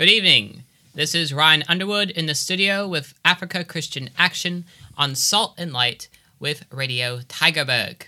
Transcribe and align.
Good 0.00 0.08
evening. 0.08 0.62
This 0.94 1.14
is 1.14 1.34
Ryan 1.34 1.62
Underwood 1.68 2.08
in 2.08 2.24
the 2.24 2.34
studio 2.34 2.88
with 2.88 3.12
Africa 3.22 3.64
Christian 3.64 4.08
Action 4.16 4.64
on 4.96 5.14
Salt 5.14 5.52
and 5.58 5.74
Light 5.74 6.08
with 6.38 6.64
Radio 6.70 7.18
Tygerberg. 7.28 8.04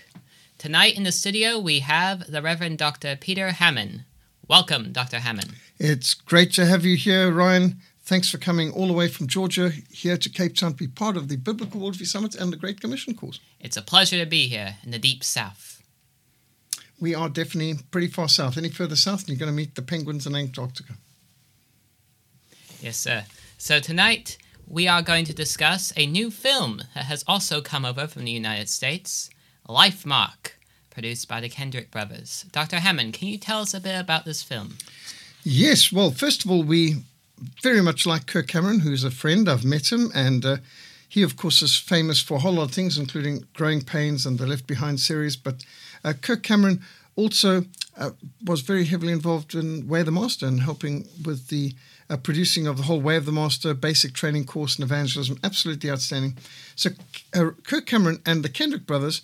Tonight 0.57 0.97
in 0.97 1.03
the 1.03 1.11
studio 1.11 1.59
we 1.59 1.81
have 1.81 2.31
the 2.31 2.41
Reverend 2.41 2.79
Dr. 2.79 3.15
Peter 3.15 3.51
Hammond. 3.51 4.05
Welcome, 4.47 4.91
Dr. 4.91 5.19
Hammond. 5.19 5.53
It's 5.77 6.15
great 6.15 6.51
to 6.53 6.65
have 6.65 6.83
you 6.83 6.97
here, 6.97 7.31
Ryan. 7.31 7.79
Thanks 8.01 8.27
for 8.27 8.39
coming 8.39 8.71
all 8.71 8.87
the 8.87 8.93
way 8.93 9.07
from 9.07 9.27
Georgia 9.27 9.69
here 9.91 10.17
to 10.17 10.29
Cape 10.29 10.55
Town 10.55 10.71
to 10.71 10.77
be 10.77 10.87
part 10.87 11.15
of 11.15 11.27
the 11.27 11.35
Biblical 11.35 11.79
Worldview 11.79 12.07
Summit 12.07 12.33
and 12.33 12.51
the 12.51 12.57
Great 12.57 12.81
Commission 12.81 13.13
course. 13.13 13.39
It's 13.59 13.77
a 13.77 13.83
pleasure 13.83 14.17
to 14.17 14.25
be 14.25 14.47
here 14.47 14.77
in 14.83 14.89
the 14.89 14.97
deep 14.97 15.23
south. 15.23 15.83
We 16.99 17.13
are 17.13 17.29
definitely 17.29 17.83
pretty 17.91 18.07
far 18.07 18.29
south. 18.29 18.57
Any 18.57 18.69
further 18.69 18.95
south, 18.95 19.19
and 19.19 19.29
you're 19.29 19.37
going 19.37 19.51
to 19.51 19.55
meet 19.55 19.75
the 19.75 19.83
penguins 19.83 20.25
in 20.25 20.35
Antarctica. 20.35 20.95
Yes, 22.83 22.97
sir. 22.97 23.23
So 23.57 23.79
tonight 23.79 24.37
we 24.67 24.89
are 24.89 25.01
going 25.01 25.23
to 25.25 25.33
discuss 25.33 25.93
a 25.95 26.05
new 26.05 26.29
film 26.29 26.81
that 26.93 27.05
has 27.05 27.23
also 27.25 27.61
come 27.61 27.85
over 27.85 28.07
from 28.07 28.25
the 28.25 28.31
United 28.31 28.67
States, 28.67 29.29
Lifemark, 29.69 30.51
produced 30.89 31.29
by 31.29 31.39
the 31.39 31.47
Kendrick 31.47 31.91
brothers. 31.91 32.45
Dr. 32.51 32.79
Hammond, 32.79 33.13
can 33.13 33.29
you 33.29 33.37
tell 33.37 33.61
us 33.61 33.73
a 33.73 33.79
bit 33.79 33.97
about 33.97 34.25
this 34.25 34.43
film? 34.43 34.75
Yes. 35.45 35.93
Well, 35.93 36.11
first 36.11 36.43
of 36.43 36.51
all, 36.51 36.61
we 36.61 36.95
very 37.61 37.81
much 37.81 38.05
like 38.05 38.27
Kirk 38.27 38.47
Cameron, 38.47 38.81
who's 38.81 39.05
a 39.05 39.11
friend. 39.11 39.47
I've 39.47 39.63
met 39.63 39.89
him, 39.89 40.11
and 40.13 40.45
uh, 40.45 40.57
he, 41.07 41.23
of 41.23 41.37
course, 41.37 41.61
is 41.61 41.77
famous 41.77 42.19
for 42.19 42.35
a 42.35 42.39
whole 42.39 42.55
lot 42.55 42.63
of 42.63 42.71
things, 42.71 42.97
including 42.97 43.45
Growing 43.53 43.81
Pains 43.81 44.25
and 44.25 44.37
the 44.37 44.45
Left 44.45 44.67
Behind 44.67 44.99
series. 44.99 45.37
But 45.37 45.63
uh, 46.03 46.11
Kirk 46.21 46.43
Cameron 46.43 46.81
also 47.15 47.63
uh, 47.97 48.09
was 48.43 48.59
very 48.59 48.83
heavily 48.83 49.13
involved 49.13 49.55
in 49.55 49.87
Way 49.87 50.01
of 50.01 50.07
the 50.07 50.11
Master 50.11 50.47
and 50.47 50.63
helping 50.63 51.07
with 51.23 51.47
the 51.47 51.73
producing 52.17 52.67
of 52.67 52.77
the 52.77 52.83
whole 52.83 53.01
Way 53.01 53.15
of 53.15 53.25
the 53.25 53.31
Master 53.31 53.73
basic 53.73 54.13
training 54.13 54.45
course 54.45 54.77
in 54.77 54.83
evangelism. 54.83 55.39
Absolutely 55.43 55.89
outstanding. 55.89 56.37
So, 56.75 56.91
uh, 57.33 57.51
Kirk 57.63 57.85
Cameron 57.85 58.21
and 58.25 58.43
the 58.43 58.49
Kendrick 58.49 58.85
brothers 58.85 59.21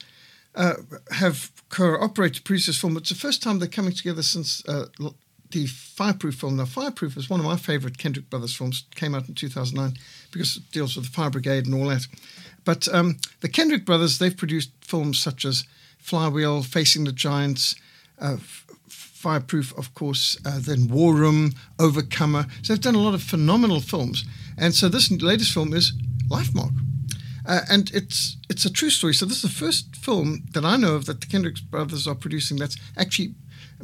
uh, 0.56 0.74
have 1.12 1.52
cooperated 1.70 2.38
to 2.38 2.42
produce 2.44 2.66
this 2.68 2.80
film. 2.80 2.98
It's 2.98 3.10
the 3.10 3.16
first 3.16 3.44
time 3.44 3.60
they're 3.60 3.68
coming 3.68 3.94
together 3.94 4.24
since 4.24 4.68
uh, 4.68 4.88
the 5.52 5.68
Fireproof 5.68 6.36
film. 6.36 6.58
Now, 6.58 6.66
Fireproof 6.66 7.18
is 7.18 7.30
one 7.30 7.40
of 7.40 7.46
my 7.46 7.58
favorite 7.58 7.98
Kendrick 7.98 8.30
brothers 8.30 8.56
films. 8.56 8.86
It 8.92 8.96
came 8.96 9.16
out 9.16 9.28
in 9.28 9.36
2009 9.36 9.98
because 10.32 10.58
it 10.58 10.72
deals 10.72 10.96
with 10.96 11.06
the 11.06 11.12
fire 11.12 11.30
brigade 11.30 11.66
and 11.66 11.76
all 11.76 11.88
that. 11.88 12.08
But 12.66 12.88
um, 12.94 13.18
the 13.42 13.50
Kendrick 13.50 13.86
brothers, 13.86 14.20
they've 14.20 14.36
produced 14.36 14.72
films 14.82 15.20
such 15.20 15.46
as 15.46 15.66
Flywheel, 15.98 16.64
Facing 16.64 17.04
the 17.04 17.12
Giants, 17.12 17.76
uh, 18.20 18.38
Fireproof, 19.20 19.78
of 19.78 19.94
course, 19.94 20.38
uh, 20.46 20.60
then 20.60 20.88
War 20.88 21.14
Room, 21.14 21.52
Overcomer. 21.78 22.46
So 22.62 22.74
they've 22.74 22.82
done 22.82 22.96
a 22.96 23.02
lot 23.08 23.14
of 23.14 23.22
phenomenal 23.22 23.82
films. 23.82 24.24
And 24.58 24.74
so 24.74 24.88
this 24.88 25.12
latest 25.12 25.54
film 25.54 25.74
is 25.74 25.92
Lifemark. 26.30 26.74
Uh, 27.46 27.62
and 27.70 27.92
it's 27.94 28.38
it's 28.50 28.66
a 28.66 28.72
true 28.72 28.90
story. 28.90 29.14
So 29.14 29.26
this 29.26 29.44
is 29.44 29.50
the 29.52 29.66
first 29.66 29.96
film 29.96 30.46
that 30.54 30.64
I 30.64 30.78
know 30.78 30.96
of 30.96 31.06
that 31.06 31.20
the 31.20 31.28
Kendrick 31.28 31.58
brothers 31.70 32.08
are 32.08 32.16
producing 32.16 32.60
that's 32.60 32.78
actually 32.96 33.34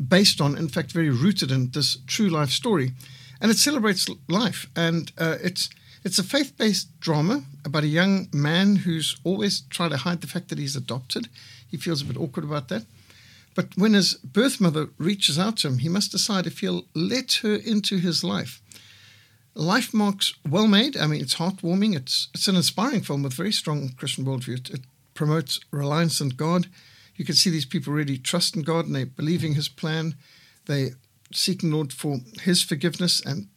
based 0.08 0.40
on, 0.42 0.58
in 0.58 0.70
fact, 0.70 0.94
very 0.94 1.10
rooted 1.10 1.52
in 1.52 1.72
this 1.72 1.98
true 2.08 2.30
life 2.30 2.52
story, 2.52 2.92
and 3.42 3.52
it 3.52 3.58
celebrates 3.58 4.08
life. 4.28 4.68
And 4.76 5.12
uh, 5.18 5.38
it's 5.44 5.70
it's 6.04 6.20
a 6.20 6.24
faith-based 6.24 7.00
drama 7.00 7.44
about 7.66 7.84
a 7.84 7.88
young 8.00 8.28
man 8.32 8.76
who's 8.86 9.18
always 9.24 9.62
tried 9.70 9.92
to 9.92 9.98
hide 9.98 10.22
the 10.22 10.28
fact 10.28 10.48
that 10.50 10.60
he's 10.60 10.78
adopted. 10.78 11.28
He 11.72 11.78
feels 11.78 12.02
a 12.02 12.06
bit 12.06 12.18
awkward 12.18 12.46
about 12.46 12.68
that. 12.68 12.86
But 13.56 13.70
when 13.78 13.94
his 13.94 14.16
birth 14.16 14.62
mother 14.62 14.90
reaches 14.98 15.40
out 15.40 15.58
to 15.58 15.70
him, 15.70 15.78
he 15.80 15.90
must 15.90 16.12
decide 16.12 16.46
if 16.46 16.60
he'll 16.60 16.86
let 16.94 17.40
her 17.42 17.56
into 17.56 17.98
his 17.98 18.24
life. 18.24 18.62
Lifemark's 19.56 20.36
well 20.48 20.68
made. 20.68 20.98
I 20.98 21.08
mean, 21.08 21.22
it's 21.22 21.36
heartwarming. 21.36 21.96
It's 21.96 22.28
it's 22.34 22.50
an 22.50 22.58
inspiring 22.58 23.02
film 23.02 23.24
with 23.24 23.34
very 23.34 23.54
strong 23.54 23.90
Christian 23.96 24.26
worldview. 24.26 24.60
It, 24.60 24.70
it 24.70 24.82
promotes 25.14 25.62
reliance 25.72 26.20
on 26.20 26.30
God. 26.30 26.68
You 27.16 27.24
can 27.24 27.36
see 27.36 27.50
these 27.50 27.66
people 27.66 27.94
really 27.94 28.18
trust 28.18 28.58
in 28.58 28.64
God 28.64 28.86
and 28.86 28.94
they're 28.94 29.06
believing 29.06 29.54
His 29.54 29.70
plan. 29.70 30.16
They 30.66 30.92
seeking 31.34 31.72
Lord 31.72 31.94
for 31.94 32.20
His 32.42 32.62
forgiveness 32.62 33.22
and 33.26 33.48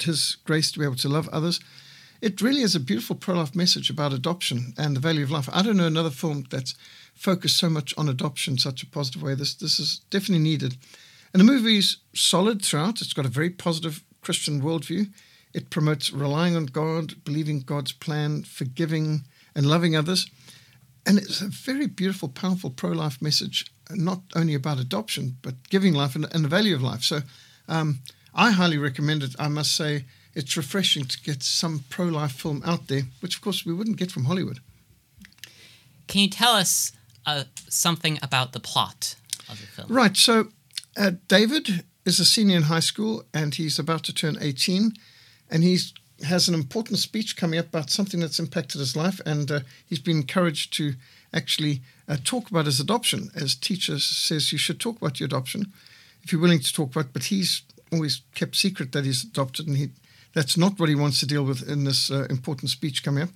His 0.00 0.36
grace 0.44 0.70
to 0.70 0.78
be 0.78 0.84
able 0.84 0.94
to 0.96 1.08
love 1.08 1.28
others. 1.30 1.58
It 2.20 2.40
really 2.40 2.62
is 2.62 2.76
a 2.76 2.80
beautiful 2.80 3.16
pro-life 3.16 3.54
message 3.54 3.90
about 3.90 4.12
adoption 4.12 4.74
and 4.78 4.94
the 4.94 5.00
value 5.00 5.24
of 5.24 5.30
life. 5.30 5.48
I 5.52 5.62
don't 5.62 5.76
know 5.76 5.86
another 5.86 6.10
film 6.10 6.44
that's 6.50 6.74
focused 7.18 7.56
so 7.56 7.68
much 7.68 7.94
on 7.98 8.08
adoption 8.08 8.54
in 8.54 8.58
such 8.58 8.82
a 8.82 8.86
positive 8.86 9.22
way. 9.22 9.34
This 9.34 9.54
this 9.54 9.78
is 9.78 10.00
definitely 10.10 10.44
needed. 10.44 10.76
And 11.32 11.40
the 11.40 11.52
movie's 11.52 11.98
solid 12.14 12.62
throughout. 12.62 13.00
It's 13.00 13.12
got 13.12 13.26
a 13.26 13.30
very 13.30 13.50
positive 13.50 14.02
Christian 14.22 14.62
worldview. 14.62 15.12
It 15.52 15.70
promotes 15.70 16.12
relying 16.12 16.56
on 16.56 16.66
God, 16.66 17.24
believing 17.24 17.60
God's 17.60 17.92
plan, 17.92 18.44
forgiving 18.44 19.26
and 19.54 19.66
loving 19.66 19.96
others. 19.96 20.30
And 21.04 21.18
it's 21.18 21.40
a 21.40 21.48
very 21.48 21.86
beautiful, 21.86 22.28
powerful 22.28 22.70
pro 22.70 22.90
life 22.90 23.20
message, 23.22 23.66
not 23.90 24.20
only 24.36 24.54
about 24.54 24.78
adoption, 24.78 25.38
but 25.42 25.68
giving 25.70 25.94
life 25.94 26.14
and, 26.14 26.26
and 26.34 26.44
the 26.44 26.48
value 26.48 26.74
of 26.74 26.82
life. 26.82 27.02
So 27.02 27.20
um, 27.66 28.00
I 28.34 28.50
highly 28.52 28.78
recommend 28.78 29.22
it. 29.22 29.34
I 29.38 29.48
must 29.48 29.74
say, 29.74 30.04
it's 30.34 30.56
refreshing 30.56 31.04
to 31.06 31.22
get 31.22 31.42
some 31.42 31.84
pro 31.88 32.06
life 32.06 32.32
film 32.32 32.62
out 32.64 32.88
there, 32.88 33.02
which 33.20 33.36
of 33.36 33.40
course 33.40 33.64
we 33.64 33.72
wouldn't 33.72 33.96
get 33.96 34.12
from 34.12 34.26
Hollywood. 34.26 34.60
Can 36.06 36.20
you 36.22 36.30
tell 36.30 36.52
us 36.52 36.92
uh, 37.26 37.44
something 37.68 38.18
about 38.22 38.52
the 38.52 38.60
plot 38.60 39.16
of 39.48 39.60
the 39.60 39.66
film? 39.66 39.88
Right. 39.90 40.16
So 40.16 40.48
uh, 40.96 41.12
David 41.28 41.84
is 42.04 42.18
a 42.20 42.24
senior 42.24 42.56
in 42.56 42.64
high 42.64 42.80
school 42.80 43.24
and 43.32 43.54
he's 43.54 43.78
about 43.78 44.04
to 44.04 44.14
turn 44.14 44.38
18 44.40 44.92
and 45.50 45.62
he 45.62 45.78
has 46.24 46.48
an 46.48 46.54
important 46.54 46.98
speech 46.98 47.36
coming 47.36 47.58
up 47.58 47.68
about 47.68 47.90
something 47.90 48.20
that's 48.20 48.38
impacted 48.38 48.80
his 48.80 48.96
life, 48.96 49.20
and 49.24 49.50
uh, 49.50 49.60
he's 49.86 50.00
been 50.00 50.18
encouraged 50.18 50.72
to 50.74 50.94
actually 51.32 51.80
uh, 52.08 52.16
talk 52.24 52.50
about 52.50 52.66
his 52.66 52.80
adoption. 52.80 53.30
As 53.34 53.54
teacher 53.54 53.98
says, 53.98 54.52
you 54.52 54.58
should 54.58 54.80
talk 54.80 54.96
about 54.96 55.20
your 55.20 55.26
adoption 55.26 55.72
if 56.22 56.32
you're 56.32 56.40
willing 56.40 56.60
to 56.60 56.72
talk 56.72 56.90
about. 56.90 57.06
It, 57.06 57.12
but 57.12 57.24
he's 57.24 57.62
always 57.92 58.22
kept 58.34 58.56
secret 58.56 58.92
that 58.92 59.04
he's 59.04 59.24
adopted, 59.24 59.66
and 59.66 59.76
he 59.76 59.90
that's 60.34 60.56
not 60.56 60.78
what 60.78 60.88
he 60.88 60.94
wants 60.94 61.20
to 61.20 61.26
deal 61.26 61.44
with 61.44 61.68
in 61.68 61.84
this 61.84 62.10
uh, 62.10 62.26
important 62.28 62.70
speech 62.70 63.02
coming 63.02 63.22
up. 63.22 63.30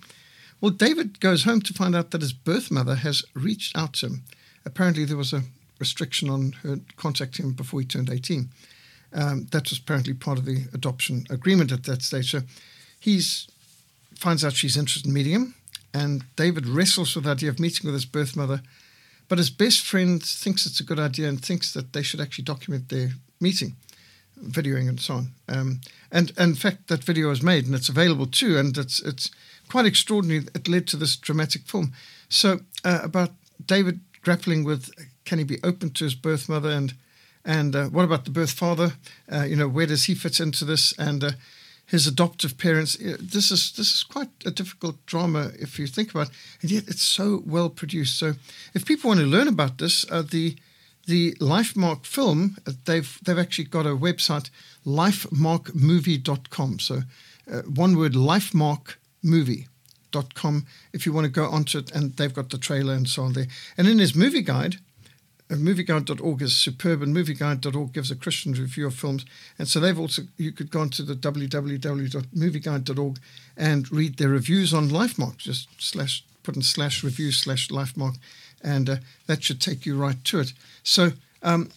Well, 0.63 0.71
David 0.71 1.19
goes 1.19 1.43
home 1.43 1.59
to 1.63 1.73
find 1.73 1.93
out 1.93 2.11
that 2.11 2.21
his 2.21 2.31
birth 2.31 2.71
mother 2.71 2.95
has 2.95 3.25
reached 3.33 3.77
out 3.77 3.95
to 3.95 4.05
him. 4.05 4.23
Apparently, 4.65 5.03
there 5.03 5.17
was 5.17 5.33
a 5.33 5.43
restriction 5.77 6.29
on 6.29 6.53
her 6.63 6.79
contacting 6.95 7.47
him 7.47 7.51
before 7.51 7.81
he 7.81 7.85
turned 7.85 8.09
18. 8.09 8.47
Um, 9.11 9.47
that 9.51 9.69
was 9.69 9.79
apparently 9.79 10.13
part 10.13 10.37
of 10.37 10.45
the 10.45 10.69
adoption 10.73 11.27
agreement 11.29 11.73
at 11.73 11.83
that 11.83 12.01
stage. 12.01 12.31
So 12.31 12.43
he's 12.97 13.49
finds 14.15 14.45
out 14.45 14.53
she's 14.53 14.77
interested 14.77 15.05
in 15.05 15.13
meeting 15.13 15.33
him, 15.33 15.55
and 15.93 16.23
David 16.37 16.65
wrestles 16.65 17.13
with 17.13 17.25
the 17.25 17.31
idea 17.31 17.49
of 17.49 17.59
meeting 17.59 17.85
with 17.85 17.95
his 17.95 18.05
birth 18.05 18.37
mother. 18.37 18.61
But 19.27 19.39
his 19.39 19.49
best 19.49 19.85
friend 19.85 20.23
thinks 20.23 20.65
it's 20.65 20.79
a 20.79 20.85
good 20.85 20.99
idea 20.99 21.27
and 21.27 21.43
thinks 21.43 21.73
that 21.73 21.91
they 21.91 22.03
should 22.03 22.21
actually 22.21 22.45
document 22.45 22.87
their 22.87 23.09
meeting, 23.41 23.75
videoing 24.41 24.87
and 24.87 25.01
so 25.01 25.15
on. 25.15 25.31
Um, 25.49 25.81
and, 26.09 26.31
and, 26.37 26.51
in 26.51 26.55
fact, 26.55 26.87
that 26.87 27.03
video 27.03 27.31
is 27.31 27.43
made 27.43 27.65
and 27.65 27.75
it's 27.75 27.89
available 27.89 28.27
too, 28.27 28.57
and 28.57 28.77
it's 28.77 29.01
it's 29.01 29.29
quite 29.73 29.87
extraordinary. 29.87 30.45
It 30.53 30.67
led 30.67 30.85
to 30.87 30.97
this 30.97 31.15
dramatic 31.15 31.63
film. 31.63 31.93
So 32.29 32.59
uh, 32.85 32.99
about 33.01 33.31
David 33.65 34.01
grappling 34.21 34.63
with 34.63 34.91
can 35.25 35.39
he 35.39 35.43
be 35.43 35.57
open 35.63 35.89
to 35.93 36.03
his 36.03 36.13
birth 36.15 36.47
mother 36.47 36.69
and 36.69 36.93
and 37.43 37.75
uh, 37.75 37.85
what 37.85 38.05
about 38.05 38.23
the 38.25 38.31
birth 38.31 38.51
father? 38.51 38.93
Uh, 39.31 39.45
you 39.49 39.55
know, 39.55 39.67
where 39.67 39.87
does 39.87 40.05
he 40.05 40.15
fit 40.15 40.39
into 40.39 40.63
this? 40.63 40.93
And 40.99 41.23
uh, 41.23 41.31
his 41.85 42.05
adoptive 42.05 42.57
parents. 42.57 42.97
This 43.33 43.51
is 43.51 43.71
this 43.71 43.93
is 43.95 44.03
quite 44.03 44.29
a 44.45 44.51
difficult 44.51 44.95
drama 45.07 45.51
if 45.59 45.79
you 45.79 45.87
think 45.87 46.11
about 46.11 46.29
it, 46.29 46.35
and 46.61 46.71
yet 46.71 46.83
it's 46.87 47.01
so 47.01 47.41
well 47.45 47.69
produced. 47.69 48.19
So, 48.19 48.33
if 48.75 48.85
people 48.85 49.07
want 49.07 49.21
to 49.21 49.25
learn 49.25 49.47
about 49.47 49.77
this, 49.77 50.05
uh, 50.11 50.21
the 50.21 50.55
the 51.07 51.33
Lifemark 51.39 52.05
film, 52.05 52.57
uh, 52.67 52.73
they've 52.85 53.19
they've 53.23 53.43
actually 53.45 53.69
got 53.69 53.85
a 53.85 53.97
website, 53.97 54.49
lifemarkmovie.com. 54.85 56.79
So, 56.79 57.01
uh, 57.51 57.61
one 57.63 57.97
word, 57.97 58.13
lifemarkmovie.com. 59.23 60.65
If 60.91 61.05
you 61.05 61.13
want 61.13 61.25
to 61.25 61.31
go 61.31 61.45
onto 61.45 61.79
it, 61.79 61.91
and 61.91 62.15
they've 62.15 62.33
got 62.33 62.49
the 62.49 62.57
trailer 62.57 62.93
and 62.93 63.07
so 63.07 63.23
on 63.23 63.33
there. 63.33 63.47
And 63.77 63.87
in 63.87 63.99
his 63.99 64.15
movie 64.15 64.41
guide, 64.41 64.77
movieguide.org 65.49 66.41
is 66.41 66.55
superb, 66.55 67.01
and 67.01 67.15
movieguide.org 67.15 67.93
gives 67.93 68.11
a 68.11 68.15
Christian 68.15 68.53
review 68.53 68.87
of 68.87 68.95
films. 68.95 69.25
And 69.59 69.67
so 69.67 69.79
they've 69.79 69.99
also, 69.99 70.23
you 70.37 70.51
could 70.51 70.71
go 70.71 70.81
onto 70.81 71.03
the 71.03 71.15
www.movieguide.org 71.15 73.19
and 73.57 73.91
read 73.91 74.17
their 74.17 74.29
reviews 74.29 74.73
on 74.73 74.89
Lifemark, 74.89 75.37
just 75.37 75.67
slash, 75.79 76.23
put 76.43 76.55
in 76.55 76.61
slash 76.61 77.03
review 77.03 77.31
slash 77.31 77.69
LifeMark, 77.69 78.17
and 78.61 78.89
uh, 78.89 78.95
that 79.27 79.43
should 79.43 79.61
take 79.61 79.85
you 79.85 79.97
right 79.97 80.23
to 80.25 80.39
it. 80.39 80.53
So 80.83 81.11
um, 81.43 81.69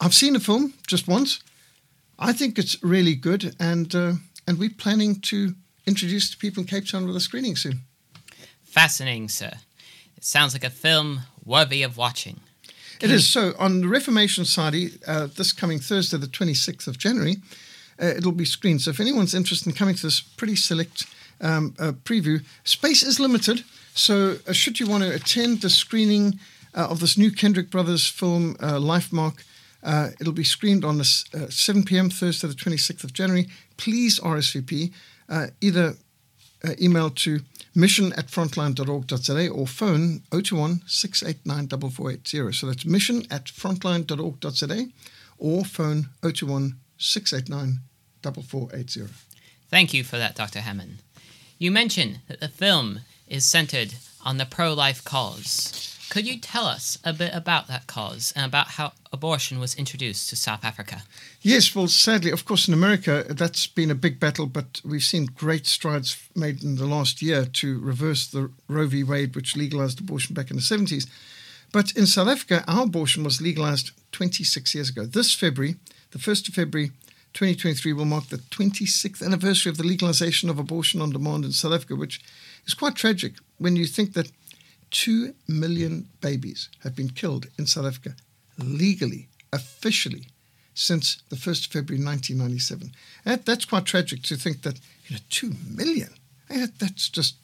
I've 0.00 0.14
seen 0.14 0.34
the 0.34 0.40
film 0.40 0.74
just 0.86 1.08
once. 1.08 1.42
I 2.18 2.32
think 2.32 2.58
it's 2.58 2.82
really 2.82 3.16
good, 3.16 3.56
and 3.58 3.92
uh, 3.94 4.12
and 4.46 4.58
we're 4.58 4.70
planning 4.70 5.20
to 5.22 5.54
introduce 5.86 6.30
to 6.30 6.36
people 6.36 6.62
in 6.62 6.66
Cape 6.66 6.88
Town 6.88 7.06
with 7.06 7.16
a 7.16 7.20
screening 7.20 7.56
soon. 7.56 7.80
Fascinating, 8.62 9.28
sir. 9.28 9.52
It 10.16 10.24
sounds 10.24 10.54
like 10.54 10.64
a 10.64 10.70
film 10.70 11.20
worthy 11.44 11.82
of 11.82 11.96
watching. 11.96 12.40
It 13.00 13.10
is. 13.10 13.26
So 13.26 13.52
on 13.58 13.82
the 13.82 13.88
Reformation 13.88 14.44
Society, 14.44 14.92
uh, 15.06 15.26
this 15.26 15.52
coming 15.52 15.78
Thursday, 15.78 16.16
the 16.16 16.26
26th 16.26 16.86
of 16.86 16.96
January, 16.96 17.36
uh, 18.00 18.06
it'll 18.06 18.32
be 18.32 18.44
screened. 18.44 18.82
So 18.82 18.90
if 18.90 19.00
anyone's 19.00 19.34
interested 19.34 19.68
in 19.68 19.74
coming 19.74 19.94
to 19.94 20.02
this 20.02 20.20
pretty 20.20 20.56
select 20.56 21.06
um, 21.40 21.74
uh, 21.78 21.92
preview, 22.04 22.44
space 22.64 23.02
is 23.02 23.20
limited. 23.20 23.64
So 23.94 24.36
uh, 24.48 24.52
should 24.52 24.80
you 24.80 24.86
want 24.86 25.04
to 25.04 25.14
attend 25.14 25.60
the 25.60 25.70
screening 25.70 26.38
uh, 26.74 26.88
of 26.88 27.00
this 27.00 27.18
new 27.18 27.30
Kendrick 27.30 27.70
Brothers 27.70 28.08
film, 28.08 28.56
uh, 28.60 28.78
Lifemark, 28.78 29.44
uh, 29.82 30.10
it'll 30.18 30.32
be 30.32 30.44
screened 30.44 30.84
on 30.84 30.98
the, 30.98 31.04
7 31.04 31.84
p.m. 31.84 32.08
Thursday, 32.08 32.48
the 32.48 32.54
26th 32.54 33.04
of 33.04 33.12
January. 33.12 33.48
Please 33.76 34.18
RSVP. 34.18 34.92
Uh, 35.28 35.46
either 35.60 35.94
uh, 36.64 36.72
email 36.80 37.10
to 37.10 37.40
mission 37.74 38.12
at 38.14 38.28
frontline.org.za 38.28 39.48
or 39.48 39.66
phone 39.66 40.22
021 40.30 40.82
689 40.86 41.68
4480. 41.68 42.52
So 42.52 42.66
that's 42.66 42.84
mission 42.84 43.24
at 43.30 43.46
frontline.org.za 43.46 44.86
or 45.38 45.64
phone 45.64 46.08
021 46.22 46.76
689 46.98 47.80
4480. 48.22 49.12
Thank 49.68 49.92
you 49.92 50.04
for 50.04 50.16
that, 50.18 50.36
Dr. 50.36 50.60
Hammond. 50.60 50.98
You 51.58 51.70
mentioned 51.70 52.20
that 52.28 52.40
the 52.40 52.48
film 52.48 53.00
is 53.26 53.44
centered 53.44 53.94
on 54.24 54.38
the 54.38 54.46
pro 54.46 54.72
life 54.72 55.04
cause. 55.04 55.93
Could 56.14 56.28
you 56.28 56.38
tell 56.38 56.66
us 56.66 56.96
a 57.02 57.12
bit 57.12 57.34
about 57.34 57.66
that 57.66 57.88
cause 57.88 58.32
and 58.36 58.46
about 58.46 58.68
how 58.68 58.92
abortion 59.12 59.58
was 59.58 59.74
introduced 59.74 60.30
to 60.30 60.36
South 60.36 60.64
Africa? 60.64 61.02
Yes, 61.42 61.74
well, 61.74 61.88
sadly, 61.88 62.30
of 62.30 62.44
course, 62.44 62.68
in 62.68 62.72
America, 62.72 63.24
that's 63.28 63.66
been 63.66 63.90
a 63.90 63.96
big 63.96 64.20
battle, 64.20 64.46
but 64.46 64.80
we've 64.84 65.02
seen 65.02 65.24
great 65.24 65.66
strides 65.66 66.16
made 66.36 66.62
in 66.62 66.76
the 66.76 66.86
last 66.86 67.20
year 67.20 67.44
to 67.44 67.80
reverse 67.80 68.28
the 68.28 68.48
Roe 68.68 68.86
v. 68.86 69.02
Wade, 69.02 69.34
which 69.34 69.56
legalized 69.56 69.98
abortion 69.98 70.36
back 70.36 70.52
in 70.52 70.56
the 70.56 70.62
70s. 70.62 71.08
But 71.72 71.90
in 71.96 72.06
South 72.06 72.28
Africa, 72.28 72.62
our 72.68 72.84
abortion 72.84 73.24
was 73.24 73.42
legalized 73.42 73.90
26 74.12 74.72
years 74.72 74.90
ago. 74.90 75.06
This 75.06 75.34
February, 75.34 75.74
the 76.12 76.18
1st 76.18 76.48
of 76.48 76.54
February 76.54 76.92
2023, 77.32 77.92
will 77.92 78.04
mark 78.04 78.28
the 78.28 78.36
26th 78.36 79.20
anniversary 79.20 79.70
of 79.70 79.78
the 79.78 79.82
legalization 79.82 80.48
of 80.48 80.60
abortion 80.60 81.00
on 81.00 81.10
demand 81.10 81.44
in 81.44 81.50
South 81.50 81.72
Africa, 81.72 81.96
which 81.96 82.20
is 82.68 82.74
quite 82.74 82.94
tragic 82.94 83.32
when 83.58 83.74
you 83.74 83.86
think 83.86 84.12
that 84.12 84.30
2 84.94 85.34
million 85.48 86.08
babies 86.20 86.68
have 86.84 86.94
been 86.94 87.10
killed 87.10 87.48
in 87.58 87.66
South 87.66 87.84
Africa 87.84 88.14
legally, 88.56 89.28
officially, 89.52 90.28
since 90.72 91.22
the 91.30 91.36
1st 91.36 91.66
of 91.66 91.72
February 91.72 92.04
1997. 92.04 92.92
That, 93.24 93.44
that's 93.44 93.64
quite 93.64 93.86
tragic 93.86 94.22
to 94.22 94.36
think 94.36 94.62
that, 94.62 94.78
you 95.06 95.16
know, 95.16 95.22
2 95.30 95.52
million. 95.68 96.10
That's 96.48 97.08
just 97.08 97.34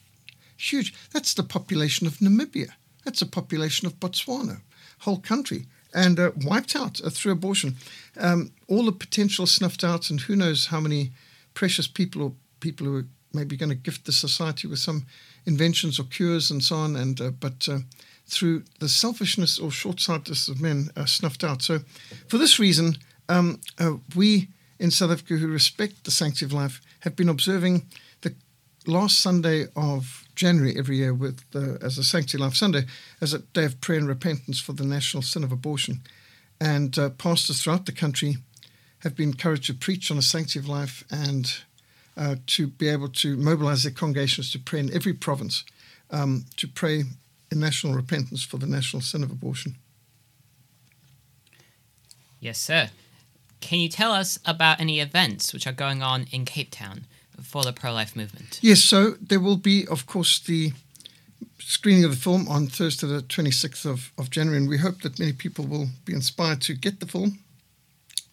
huge. 0.56 0.94
That's 1.12 1.34
the 1.34 1.42
population 1.42 2.06
of 2.06 2.18
Namibia. 2.18 2.70
That's 3.04 3.18
the 3.18 3.26
population 3.26 3.86
of 3.86 3.98
Botswana, 3.98 4.60
whole 5.00 5.18
country, 5.18 5.66
and 5.92 6.20
uh, 6.20 6.30
wiped 6.44 6.76
out 6.76 7.00
uh, 7.04 7.10
through 7.10 7.32
abortion. 7.32 7.74
Um, 8.16 8.52
all 8.68 8.84
the 8.84 8.92
potential 8.92 9.46
snuffed 9.46 9.82
out, 9.82 10.08
and 10.08 10.20
who 10.20 10.36
knows 10.36 10.66
how 10.66 10.78
many 10.78 11.10
precious 11.54 11.88
people 11.88 12.22
or 12.22 12.32
people 12.60 12.86
who 12.86 13.04
maybe 13.32 13.56
going 13.56 13.70
to 13.70 13.74
gift 13.74 14.04
the 14.04 14.12
society 14.12 14.66
with 14.66 14.78
some 14.78 15.06
inventions 15.46 15.98
or 15.98 16.04
cures 16.04 16.50
and 16.50 16.62
so 16.62 16.76
on, 16.76 16.96
and 16.96 17.20
uh, 17.20 17.30
but 17.30 17.68
uh, 17.68 17.78
through 18.26 18.64
the 18.78 18.88
selfishness 18.88 19.58
or 19.58 19.70
short-sightedness 19.70 20.48
of 20.48 20.60
men, 20.60 20.90
uh, 20.96 21.04
snuffed 21.04 21.44
out. 21.44 21.62
So, 21.62 21.80
for 22.28 22.38
this 22.38 22.58
reason, 22.58 22.96
um, 23.28 23.60
uh, 23.78 23.94
we 24.14 24.48
in 24.78 24.90
South 24.90 25.10
Africa 25.10 25.34
who 25.34 25.48
respect 25.48 26.04
the 26.04 26.10
sanctity 26.10 26.46
of 26.46 26.52
life 26.52 26.80
have 27.00 27.16
been 27.16 27.28
observing 27.28 27.86
the 28.22 28.34
last 28.86 29.18
Sunday 29.18 29.66
of 29.76 30.24
January 30.34 30.76
every 30.78 30.96
year 30.96 31.12
with 31.12 31.42
as 31.82 31.98
a 31.98 32.04
Sanctity 32.04 32.38
of 32.38 32.42
Life 32.42 32.54
Sunday 32.54 32.84
as 33.20 33.34
a 33.34 33.40
day 33.40 33.64
of 33.64 33.80
prayer 33.80 33.98
and 33.98 34.08
repentance 34.08 34.60
for 34.60 34.72
the 34.72 34.84
national 34.84 35.22
sin 35.22 35.44
of 35.44 35.52
abortion, 35.52 36.00
and 36.60 36.98
uh, 36.98 37.10
pastors 37.10 37.62
throughout 37.62 37.86
the 37.86 37.92
country 37.92 38.36
have 39.00 39.16
been 39.16 39.30
encouraged 39.30 39.66
to 39.66 39.74
preach 39.74 40.10
on 40.10 40.16
the 40.16 40.22
sanctity 40.22 40.58
of 40.58 40.68
life 40.68 41.04
and 41.10 41.62
uh, 42.20 42.36
to 42.46 42.66
be 42.66 42.86
able 42.86 43.08
to 43.08 43.34
mobilize 43.36 43.82
their 43.82 43.92
congregations 43.92 44.52
to 44.52 44.58
pray 44.58 44.78
in 44.78 44.92
every 44.94 45.14
province, 45.14 45.64
um, 46.10 46.44
to 46.56 46.68
pray 46.68 47.04
in 47.50 47.58
national 47.58 47.94
repentance 47.94 48.44
for 48.44 48.58
the 48.58 48.66
national 48.66 49.00
sin 49.00 49.22
of 49.22 49.30
abortion. 49.30 49.76
Yes, 52.38 52.58
sir. 52.58 52.90
Can 53.60 53.78
you 53.78 53.88
tell 53.88 54.12
us 54.12 54.38
about 54.44 54.80
any 54.80 55.00
events 55.00 55.54
which 55.54 55.66
are 55.66 55.72
going 55.72 56.02
on 56.02 56.26
in 56.30 56.44
Cape 56.44 56.70
Town 56.70 57.06
for 57.42 57.64
the 57.64 57.72
pro 57.72 57.92
life 57.92 58.14
movement? 58.14 58.58
Yes, 58.62 58.80
so 58.80 59.12
there 59.12 59.40
will 59.40 59.56
be, 59.56 59.86
of 59.88 60.06
course, 60.06 60.38
the 60.38 60.72
screening 61.58 62.04
of 62.04 62.10
the 62.10 62.16
film 62.16 62.48
on 62.48 62.66
Thursday, 62.66 63.06
the 63.06 63.22
26th 63.22 63.86
of, 63.86 64.12
of 64.18 64.28
January, 64.28 64.58
and 64.58 64.68
we 64.68 64.78
hope 64.78 65.00
that 65.00 65.18
many 65.18 65.32
people 65.32 65.66
will 65.66 65.88
be 66.04 66.12
inspired 66.12 66.60
to 66.62 66.74
get 66.74 67.00
the 67.00 67.06
film, 67.06 67.38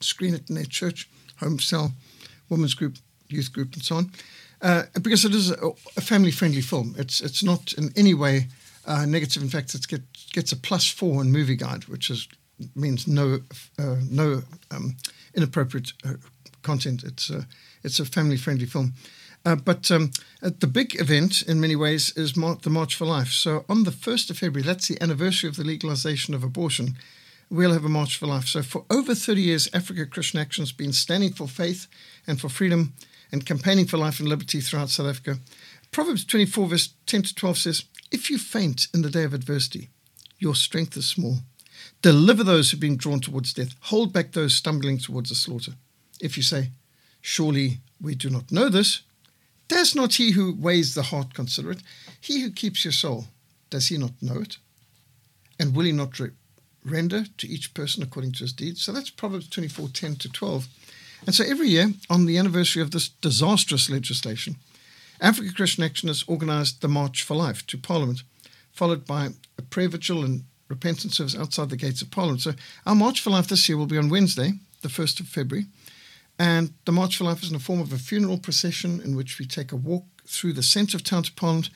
screen 0.01 0.33
it 0.33 0.49
in 0.49 0.55
their 0.55 0.65
church, 0.65 1.09
home 1.39 1.59
cell, 1.59 1.93
women's 2.49 2.73
group, 2.73 2.97
youth 3.29 3.51
group, 3.51 3.73
and 3.73 3.83
so 3.83 3.97
on, 3.97 4.11
uh, 4.61 4.83
because 5.01 5.25
it 5.25 5.35
is 5.35 5.51
a, 5.51 5.71
a 5.95 6.01
family-friendly 6.01 6.61
film. 6.61 6.95
It's 6.97 7.21
it's 7.21 7.43
not 7.43 7.73
in 7.73 7.91
any 7.95 8.13
way 8.13 8.47
uh, 8.85 9.05
negative. 9.05 9.43
In 9.43 9.49
fact, 9.49 9.75
it 9.75 9.87
get, 9.87 10.01
gets 10.33 10.51
a 10.51 10.57
plus 10.57 10.87
four 10.87 11.21
in 11.21 11.31
Movie 11.31 11.55
Guide, 11.55 11.85
which 11.85 12.09
is 12.09 12.27
means 12.75 13.07
no 13.07 13.39
uh, 13.79 13.97
no 14.09 14.41
um, 14.71 14.97
inappropriate 15.33 15.93
uh, 16.05 16.13
content. 16.61 17.03
It's 17.03 17.29
a 17.29 17.47
it's 17.83 17.99
a 17.99 18.05
family-friendly 18.05 18.65
film. 18.65 18.93
Uh, 19.45 19.55
but 19.55 19.89
um, 19.91 20.11
the 20.41 20.67
big 20.67 20.99
event, 20.99 21.41
in 21.43 21.61
many 21.61 21.75
ways, 21.75 22.11
is 22.17 22.35
Mar- 22.35 22.57
the 22.61 22.69
March 22.69 22.95
for 22.95 23.05
Life. 23.05 23.29
So 23.29 23.63
on 23.69 23.83
the 23.83 23.91
1st 23.91 24.31
of 24.31 24.37
February, 24.39 24.67
that's 24.67 24.89
the 24.89 25.01
anniversary 25.01 25.49
of 25.49 25.55
the 25.55 25.63
legalization 25.63 26.33
of 26.33 26.43
abortion, 26.43 26.97
we'll 27.49 27.71
have 27.71 27.85
a 27.85 27.89
March 27.89 28.17
for 28.17 28.27
Life. 28.27 28.47
So 28.47 28.61
for 28.61 28.83
over 28.89 29.15
30 29.15 29.41
years, 29.41 29.69
Africa 29.73 30.05
Christian 30.05 30.39
Action 30.41 30.63
has 30.63 30.73
been 30.73 30.91
standing 30.91 31.31
for 31.31 31.47
faith 31.47 31.87
and 32.25 32.41
for 32.41 32.49
freedom 32.49 32.93
and 33.31 33.45
campaigning 33.45 33.85
for 33.85 33.97
life 33.97 34.19
and 34.19 34.29
liberty 34.29 34.61
throughout 34.61 34.89
South 34.89 35.07
Africa. 35.07 35.39
Proverbs 35.91 36.25
24, 36.25 36.67
verse 36.67 36.93
10 37.05 37.23
to 37.23 37.35
12 37.35 37.57
says, 37.57 37.83
If 38.11 38.29
you 38.29 38.37
faint 38.37 38.87
in 38.93 39.01
the 39.01 39.09
day 39.09 39.23
of 39.23 39.33
adversity, 39.33 39.89
your 40.39 40.55
strength 40.55 40.95
is 40.97 41.07
small. 41.07 41.39
Deliver 42.01 42.43
those 42.43 42.71
who've 42.71 42.79
been 42.79 42.97
drawn 42.97 43.19
towards 43.19 43.53
death. 43.53 43.73
Hold 43.81 44.13
back 44.13 44.31
those 44.31 44.55
stumbling 44.55 44.97
towards 44.97 45.29
the 45.29 45.35
slaughter. 45.35 45.73
If 46.19 46.37
you 46.37 46.43
say, 46.43 46.71
Surely 47.21 47.79
we 47.99 48.15
do 48.15 48.29
not 48.29 48.51
know 48.51 48.69
this, 48.69 49.01
does 49.67 49.95
not 49.95 50.15
he 50.15 50.31
who 50.31 50.55
weighs 50.55 50.95
the 50.95 51.03
heart 51.03 51.33
consider 51.33 51.71
it? 51.71 51.83
He 52.21 52.41
who 52.41 52.51
keeps 52.51 52.85
your 52.85 52.93
soul, 52.93 53.25
does 53.69 53.87
he 53.87 53.97
not 53.97 54.13
know 54.21 54.39
it? 54.39 54.57
And 55.59 55.75
will 55.75 55.85
he 55.85 55.91
not 55.91 56.19
re- 56.19 56.31
render 56.85 57.25
to 57.37 57.47
each 57.47 57.73
person 57.73 58.01
according 58.01 58.33
to 58.33 58.39
his 58.39 58.53
deeds? 58.53 58.81
So 58.81 58.91
that's 58.91 59.09
Proverbs 59.09 59.49
24, 59.49 59.89
10 59.89 60.15
to 60.17 60.29
12. 60.31 60.67
And 61.25 61.35
so 61.35 61.43
every 61.43 61.69
year, 61.69 61.93
on 62.09 62.25
the 62.25 62.37
anniversary 62.37 62.81
of 62.81 62.91
this 62.91 63.09
disastrous 63.09 63.89
legislation, 63.89 64.57
Africa 65.19 65.51
Christian 65.53 65.83
Action 65.83 66.07
has 66.07 66.23
organised 66.27 66.81
the 66.81 66.87
March 66.87 67.23
for 67.23 67.35
Life 67.35 67.65
to 67.67 67.77
Parliament, 67.77 68.23
followed 68.71 69.05
by 69.05 69.29
a 69.57 69.61
prayer 69.63 69.89
vigil 69.89 70.23
and 70.23 70.43
repentance 70.69 71.17
service 71.17 71.35
outside 71.35 71.69
the 71.69 71.77
gates 71.77 72.01
of 72.01 72.11
Parliament. 72.11 72.41
So 72.41 72.53
our 72.85 72.95
March 72.95 73.21
for 73.21 73.31
Life 73.31 73.47
this 73.47 73.67
year 73.67 73.77
will 73.77 73.87
be 73.87 73.97
on 73.97 74.09
Wednesday, 74.09 74.53
the 74.81 74.89
1st 74.89 75.21
of 75.21 75.27
February. 75.27 75.65
And 76.37 76.73
the 76.85 76.91
March 76.91 77.17
for 77.17 77.23
Life 77.23 77.41
is 77.41 77.49
in 77.49 77.57
the 77.57 77.63
form 77.63 77.81
of 77.81 77.91
a 77.91 77.97
funeral 77.97 78.37
procession 78.37 79.01
in 79.01 79.15
which 79.15 79.39
we 79.39 79.45
take 79.45 79.71
a 79.71 79.75
walk 79.75 80.05
through 80.27 80.53
the 80.53 80.61
centre 80.61 80.97
of 80.97 81.03
town 81.03 81.23
to 81.23 81.33
Parliament. 81.33 81.71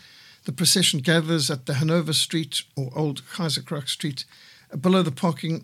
The 0.45 0.51
procession 0.51 0.99
gathers 0.99 1.49
at 1.49 1.65
the 1.65 1.75
Hanover 1.75 2.13
Street 2.13 2.63
or 2.75 2.91
Old 2.95 3.23
Keizersgracht 3.33 3.89
Street, 3.89 4.25
below 4.79 5.01
the 5.01 5.11
parking, 5.11 5.63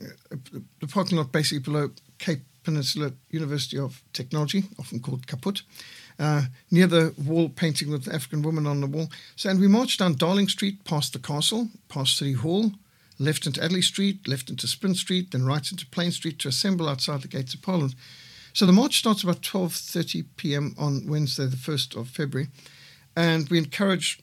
the 0.80 0.88
parking 0.88 1.18
lot 1.18 1.32
basically 1.32 1.60
below 1.60 1.92
Cape 2.18 2.42
Peninsula 2.68 3.14
University 3.30 3.80
of 3.80 4.04
Technology, 4.12 4.66
often 4.78 5.00
called 5.00 5.26
Kaput, 5.26 5.62
uh, 6.20 6.42
near 6.70 6.86
the 6.86 7.14
wall 7.26 7.48
painting 7.48 7.90
with 7.90 8.04
the 8.04 8.14
African 8.14 8.42
woman 8.42 8.68
on 8.68 8.82
the 8.82 8.88
wall. 8.88 9.10
So, 9.38 9.50
and 9.50 9.62
we 9.62 9.70
marched 9.70 10.00
down 10.00 10.16
Darling 10.16 10.50
Street, 10.50 10.84
past 10.84 11.14
the 11.14 11.20
castle, 11.20 11.70
past 11.88 12.18
City 12.18 12.34
Hall, 12.34 12.74
left 13.20 13.46
into 13.46 13.64
Adderley 13.64 13.82
Street, 13.82 14.28
left 14.28 14.50
into 14.50 14.68
Spin 14.68 14.96
Street, 14.96 15.32
then 15.32 15.46
right 15.46 15.72
into 15.72 15.86
Plein 15.86 16.12
Street 16.12 16.40
to 16.40 16.50
assemble 16.50 16.90
outside 16.90 17.22
the 17.22 17.30
gates 17.30 17.54
of 17.54 17.62
Parliament. 17.62 17.96
So 18.52 18.66
the 18.66 18.74
march 18.74 18.98
starts 18.98 19.24
about 19.24 19.44
12.30 19.44 20.26
p.m. 20.36 20.76
on 20.78 21.08
Wednesday, 21.08 21.46
the 21.46 21.56
1st 21.56 21.96
of 21.96 22.10
February. 22.10 22.50
And 23.16 23.48
we 23.48 23.60
encourage 23.60 24.20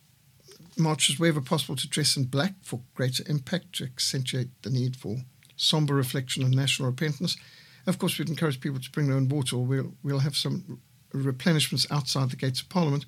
marchers 0.76 1.18
wherever 1.18 1.40
possible 1.40 1.76
to 1.76 1.88
dress 1.88 2.14
in 2.14 2.24
black 2.24 2.52
for 2.60 2.80
greater 2.94 3.24
impact, 3.26 3.76
to 3.76 3.84
accentuate 3.84 4.48
the 4.60 4.68
need 4.68 4.96
for 4.96 5.16
somber 5.56 5.94
reflection 5.94 6.42
and 6.42 6.54
national 6.54 6.90
repentance. 6.90 7.38
Of 7.86 7.98
course, 7.98 8.18
we'd 8.18 8.28
encourage 8.28 8.60
people 8.60 8.80
to 8.80 8.90
bring 8.90 9.08
their 9.08 9.16
own 9.16 9.28
water, 9.28 9.56
or 9.56 9.64
we'll, 9.64 9.92
we'll 10.02 10.20
have 10.20 10.36
some 10.36 10.80
replenishments 11.12 11.90
outside 11.90 12.30
the 12.30 12.36
gates 12.36 12.60
of 12.60 12.68
Parliament. 12.68 13.06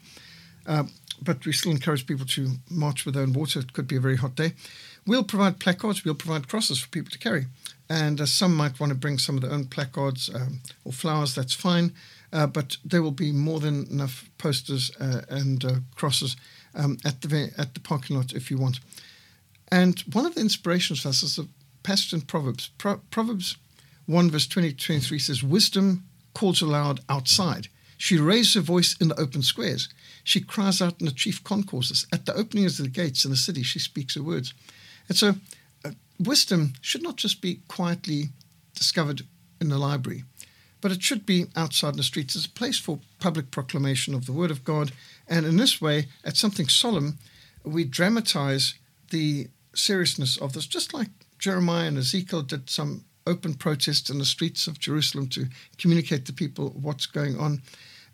Uh, 0.67 0.85
but 1.23 1.45
we 1.47 1.53
still 1.53 1.73
encourage 1.73 2.07
people 2.07 2.27
to 2.27 2.57
march 2.71 3.05
with 3.05 3.15
their 3.15 3.23
own 3.23 3.33
water. 3.33 3.61
It 3.61 3.73
could 3.73 3.89
be 3.89 3.97
a 3.97 4.01
very 4.01 4.17
hot 4.17 4.35
day. 4.35 4.53
We'll 5.07 5.25
provide 5.25 5.61
placards, 5.61 6.05
we'll 6.05 6.15
provide 6.15 6.49
crosses 6.49 6.81
for 6.81 6.89
people 6.89 7.11
to 7.13 7.19
carry. 7.19 7.47
And 7.89 8.21
uh, 8.21 8.27
some 8.27 8.55
might 8.55 8.81
want 8.81 8.91
to 8.91 8.99
bring 8.99 9.19
some 9.19 9.37
of 9.37 9.43
their 9.43 9.53
own 9.53 9.67
placards 9.67 10.29
um, 10.35 10.61
or 10.85 10.93
flowers, 10.93 11.35
that's 11.35 11.55
fine. 11.55 11.95
Uh, 12.33 12.47
but 12.47 12.77
there 12.85 13.03
will 13.03 13.13
be 13.13 13.33
more 13.33 13.61
than 13.61 13.87
enough 13.87 14.29
posters 14.37 14.91
uh, 15.01 15.23
and 15.31 15.65
uh, 15.65 15.75
crosses 15.95 16.37
um, 16.75 16.99
at, 17.05 17.23
the, 17.23 17.53
at 17.57 17.75
the 17.75 17.81
parking 17.81 18.17
lot 18.17 18.33
if 18.33 18.51
you 18.51 18.59
want. 18.59 18.81
And 19.69 20.01
one 20.13 20.27
of 20.27 20.35
the 20.35 20.41
inspirations 20.41 21.03
for 21.03 21.09
us 21.09 21.23
is 21.23 21.37
the 21.37 21.49
passage 21.83 22.13
in 22.13 22.23
Proverbs. 22.23 22.71
Pro- 22.79 23.01
Proverbs 23.11 23.57
1 24.07 24.31
verse 24.31 24.47
20 24.47 24.73
23 24.73 25.19
says, 25.19 25.43
Wisdom 25.43 26.05
calls 26.35 26.63
aloud 26.63 27.01
outside. 27.09 27.69
She 27.99 28.19
raises 28.19 28.55
her 28.55 28.61
voice 28.61 28.95
in 29.01 29.09
the 29.09 29.21
open 29.21 29.43
squares. 29.43 29.89
She 30.23 30.41
cries 30.41 30.83
out 30.83 31.01
in 31.01 31.07
the 31.07 31.13
chief 31.13 31.43
concourses. 31.43 32.07
At 32.13 32.27
the 32.27 32.35
openings 32.35 32.79
of 32.79 32.85
the 32.85 32.91
gates 32.91 33.25
in 33.25 33.31
the 33.31 33.37
city, 33.37 33.63
she 33.63 33.79
speaks 33.79 34.15
her 34.15 34.23
words. 34.23 34.53
And 35.09 35.17
so, 35.17 35.37
uh, 35.85 35.93
wisdom 36.21 36.75
should 36.81 37.03
not 37.03 37.17
just 37.17 37.41
be 37.41 37.61
quietly 37.69 38.31
discovered 38.75 39.23
in 39.61 39.71
the 39.71 39.79
library, 39.79 40.25
but 40.81 40.93
it 40.93 41.03
should 41.03 41.25
be 41.25 41.47
outside 41.57 41.91
in 41.91 41.97
the 41.97 42.03
streets 42.03 42.37
as 42.37 42.45
a 42.45 42.51
place 42.51 42.79
for 42.79 43.01
public 43.19 43.51
proclamation 43.51 44.15
of 44.15 44.27
the 44.27 44.33
Word 44.33 44.51
of 44.51 44.65
God. 44.65 44.93
And 45.27 45.47
in 45.47 45.57
this 45.57 45.81
way, 45.81 46.09
at 46.23 46.37
something 46.37 46.69
solemn, 46.69 47.19
we 47.65 47.85
dramatize 47.85 48.75
the 49.11 49.49
seriousness 49.75 50.37
of 50.37 50.53
this, 50.53 50.67
just 50.67 50.93
like 50.93 51.09
Jeremiah 51.39 51.89
and 51.89 51.99
Ezekiel 51.99 52.43
did 52.43 52.69
some 52.69 53.06
open 53.27 53.55
protests 53.55 54.11
in 54.11 54.19
the 54.19 54.25
streets 54.25 54.67
of 54.67 54.79
Jerusalem 54.79 55.29
to 55.29 55.47
communicate 55.79 56.25
to 56.27 56.33
people 56.33 56.71
what's 56.71 57.07
going 57.07 57.39
on. 57.39 57.63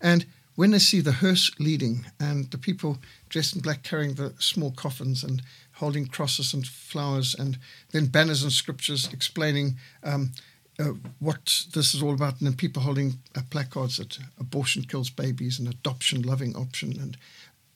And 0.01 0.27
when 0.55 0.73
they 0.73 0.79
see 0.79 1.01
the 1.01 1.13
hearse 1.13 1.51
leading 1.59 2.07
and 2.21 2.51
the 2.51 2.59
people 2.59 2.99
dressed 3.29 3.55
in 3.55 3.63
black 3.63 3.83
carrying 3.83 4.15
the 4.15 4.35
small 4.39 4.71
coffins 4.71 5.25
and 5.25 5.43
holding 5.75 6.07
crosses 6.07 6.53
and 6.53 6.67
flowers 6.67 7.35
and 7.35 7.59
then 7.93 8.07
banners 8.07 8.43
and 8.43 8.53
scriptures 8.53 9.09
explaining 9.13 9.77
um, 10.05 10.33
uh, 10.79 10.93
what 11.21 11.65
this 11.75 11.95
is 11.95 12.03
all 12.03 12.15
about, 12.15 12.39
and 12.39 12.47
then 12.47 12.55
people 12.55 12.83
holding 12.83 13.19
uh, 13.35 13.41
placards 13.51 13.99
that 13.99 14.19
abortion 14.39 14.83
kills 14.83 15.11
babies 15.11 15.59
and 15.59 15.69
adoption 15.69 16.23
loving 16.23 16.57
option 16.57 16.99
and 16.99 17.17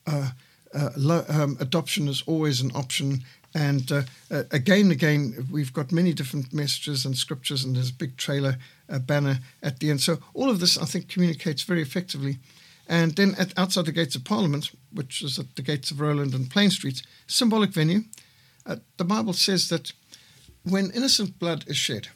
uh, 0.07 0.31
uh, 0.73 0.89
lo- 0.95 1.25
um, 1.29 1.57
adoption 1.59 2.07
is 2.07 2.23
always 2.25 2.61
an 2.61 2.71
option 2.75 3.23
and 3.57 3.91
uh, 3.91 4.03
uh, 4.29 4.43
again 4.51 4.81
and 4.81 4.91
again, 4.91 5.47
we've 5.51 5.73
got 5.73 5.91
many 5.91 6.13
different 6.13 6.53
messages 6.53 7.05
and 7.05 7.17
scriptures, 7.17 7.63
and 7.63 7.75
there's 7.75 7.89
a 7.89 7.93
big 7.93 8.15
trailer 8.15 8.57
uh, 8.87 8.99
banner 8.99 9.39
at 9.63 9.79
the 9.79 9.89
end. 9.89 9.99
So 10.01 10.19
all 10.35 10.51
of 10.51 10.59
this, 10.59 10.77
I 10.77 10.85
think, 10.85 11.09
communicates 11.09 11.63
very 11.63 11.81
effectively. 11.81 12.37
And 12.87 13.15
then 13.15 13.33
at, 13.39 13.57
outside 13.57 13.85
the 13.85 13.91
gates 13.91 14.15
of 14.15 14.23
Parliament, 14.23 14.71
which 14.93 15.23
is 15.23 15.39
at 15.39 15.55
the 15.55 15.63
gates 15.63 15.89
of 15.89 15.97
Roeland 15.97 16.35
and 16.35 16.51
Plein 16.51 16.69
Streets, 16.69 17.01
symbolic 17.25 17.71
venue, 17.71 18.01
uh, 18.67 18.75
the 18.97 19.03
Bible 19.03 19.33
says 19.33 19.69
that 19.69 19.91
when 20.63 20.91
innocent 20.91 21.39
blood 21.39 21.65
is 21.67 21.77
shed, 21.77 22.09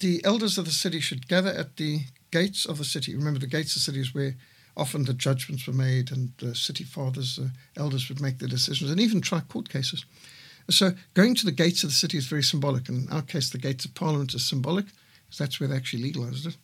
the 0.00 0.24
elders 0.24 0.58
of 0.58 0.64
the 0.64 0.72
city 0.72 0.98
should 0.98 1.28
gather 1.28 1.50
at 1.50 1.76
the 1.76 2.00
gates 2.32 2.66
of 2.66 2.78
the 2.78 2.84
city. 2.84 3.14
Remember, 3.14 3.38
the 3.38 3.46
gates 3.46 3.76
of 3.76 3.80
the 3.80 3.84
city 3.84 4.00
is 4.00 4.12
where 4.12 4.34
often 4.76 5.04
the 5.04 5.14
judgments 5.14 5.66
were 5.66 5.72
made, 5.72 6.10
and 6.10 6.32
the 6.38 6.54
city 6.54 6.84
fathers, 6.84 7.36
the 7.36 7.50
elders 7.76 8.08
would 8.08 8.20
make 8.20 8.38
the 8.38 8.48
decisions, 8.48 8.90
and 8.90 9.00
even 9.00 9.20
try 9.20 9.40
court 9.40 9.68
cases. 9.68 10.04
So 10.70 10.92
going 11.14 11.34
to 11.36 11.44
the 11.44 11.52
gates 11.52 11.82
of 11.82 11.90
the 11.90 11.94
city 11.94 12.16
is 12.16 12.26
very 12.26 12.42
symbolic. 12.42 12.88
In 12.88 13.08
our 13.10 13.22
case, 13.22 13.50
the 13.50 13.58
gates 13.58 13.84
of 13.84 13.94
Parliament 13.94 14.34
is 14.34 14.48
symbolic, 14.48 14.86
because 14.86 15.38
that's 15.38 15.60
where 15.60 15.68
they 15.68 15.76
actually 15.76 16.02
legalized 16.02 16.46
it, 16.46 16.56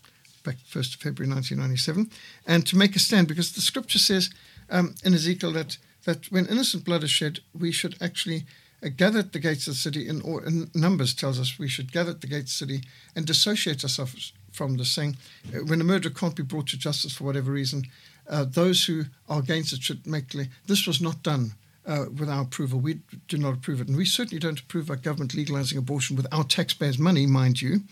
back 0.44 0.56
1st 0.70 0.94
of 0.94 1.00
February 1.00 1.34
1997. 1.34 2.10
And 2.46 2.66
to 2.66 2.76
make 2.76 2.96
a 2.96 2.98
stand, 2.98 3.28
because 3.28 3.52
the 3.52 3.60
scripture 3.60 3.98
says 3.98 4.30
um, 4.70 4.94
in 5.04 5.14
Ezekiel 5.14 5.52
that, 5.52 5.78
that 6.04 6.30
when 6.30 6.46
innocent 6.46 6.84
blood 6.84 7.04
is 7.04 7.10
shed, 7.10 7.40
we 7.58 7.72
should 7.72 7.96
actually 8.00 8.46
uh, 8.82 8.88
gather 8.96 9.18
at 9.18 9.32
the 9.32 9.40
gates 9.40 9.66
of 9.66 9.74
the 9.74 9.78
city, 9.78 10.08
in, 10.08 10.22
or 10.22 10.44
in 10.44 10.70
Numbers 10.74 11.12
tells 11.12 11.40
us 11.40 11.58
we 11.58 11.68
should 11.68 11.92
gather 11.92 12.12
at 12.12 12.20
the 12.20 12.26
gates 12.26 12.60
of 12.60 12.68
the 12.68 12.74
city 12.74 12.88
and 13.16 13.26
dissociate 13.26 13.82
ourselves 13.82 14.32
from 14.58 14.76
the 14.76 14.84
saying, 14.84 15.16
uh, 15.54 15.58
when 15.68 15.80
a 15.80 15.84
murderer 15.84 16.10
can't 16.10 16.34
be 16.34 16.42
brought 16.42 16.66
to 16.66 16.76
justice 16.76 17.12
for 17.12 17.24
whatever 17.24 17.52
reason, 17.52 17.84
uh, 18.28 18.44
those 18.44 18.84
who 18.84 19.04
are 19.28 19.38
against 19.38 19.72
it 19.72 19.82
should 19.82 20.04
make 20.04 20.30
clear 20.30 20.48
this 20.66 20.84
was 20.84 21.00
not 21.00 21.22
done 21.22 21.52
uh, 21.86 22.06
with 22.18 22.28
our 22.28 22.42
approval. 22.42 22.80
We 22.80 23.00
do 23.28 23.38
not 23.38 23.54
approve 23.54 23.80
it. 23.80 23.86
And 23.88 23.96
we 23.96 24.04
certainly 24.04 24.40
don't 24.40 24.58
approve 24.60 24.90
our 24.90 24.96
government 24.96 25.32
legalizing 25.32 25.78
abortion 25.78 26.16
with 26.16 26.26
our 26.32 26.42
taxpayers' 26.42 26.98
money, 26.98 27.24
mind 27.24 27.62
you. 27.62 27.82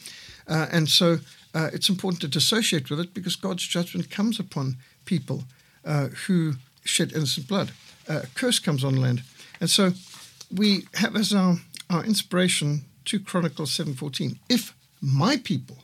Uh, 0.48 0.66
and 0.72 0.88
so 0.88 1.18
uh, 1.54 1.70
it's 1.72 1.88
important 1.88 2.20
to 2.22 2.28
dissociate 2.28 2.90
with 2.90 3.00
it 3.00 3.14
because 3.14 3.36
God's 3.36 3.66
judgment 3.66 4.10
comes 4.10 4.40
upon 4.40 4.76
people 5.04 5.44
uh, 5.84 6.08
who 6.26 6.54
shed 6.84 7.12
innocent 7.12 7.46
blood. 7.46 7.70
A 8.08 8.26
curse 8.34 8.58
comes 8.58 8.82
on 8.82 8.96
land. 8.96 9.22
And 9.60 9.70
so 9.70 9.92
we 10.54 10.88
have 10.94 11.14
as 11.16 11.32
our, 11.32 11.56
our 11.88 12.04
inspiration 12.04 12.84
2 13.04 13.20
Chronicles 13.20 13.76
7.14. 13.76 14.38
If 14.48 14.74
my 15.00 15.36
people 15.36 15.78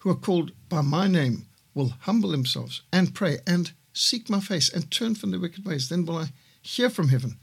who 0.00 0.10
are 0.10 0.14
called 0.16 0.52
by 0.68 0.80
my 0.80 1.08
name 1.08 1.46
will 1.74 1.94
humble 2.00 2.30
themselves 2.30 2.82
and 2.92 3.14
pray 3.14 3.38
and 3.46 3.72
seek 3.92 4.30
my 4.30 4.40
face 4.40 4.68
and 4.72 4.90
turn 4.90 5.14
from 5.14 5.30
their 5.30 5.40
wicked 5.40 5.64
ways, 5.64 5.88
then 5.88 6.04
will 6.04 6.16
I 6.16 6.28
hear 6.62 6.90
from 6.90 7.08
heaven. 7.08 7.38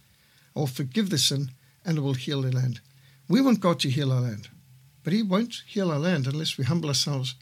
I 0.56 0.60
will 0.60 0.68
forgive 0.68 1.10
the 1.10 1.18
sin 1.18 1.52
and 1.84 1.98
I 1.98 2.02
will 2.02 2.14
heal 2.14 2.42
their 2.42 2.52
land. 2.52 2.82
We 3.28 3.42
want 3.42 3.60
God 3.60 3.80
to 3.82 3.90
heal 3.90 4.12
our 4.12 4.22
land, 4.22 4.50
but 5.04 5.14
He 5.14 5.24
won't 5.24 5.64
heal 5.66 5.92
our 5.92 6.00
land 6.00 6.28
unless 6.28 6.58
we 6.58 6.64
humble 6.64 6.90
ourselves 6.90 7.36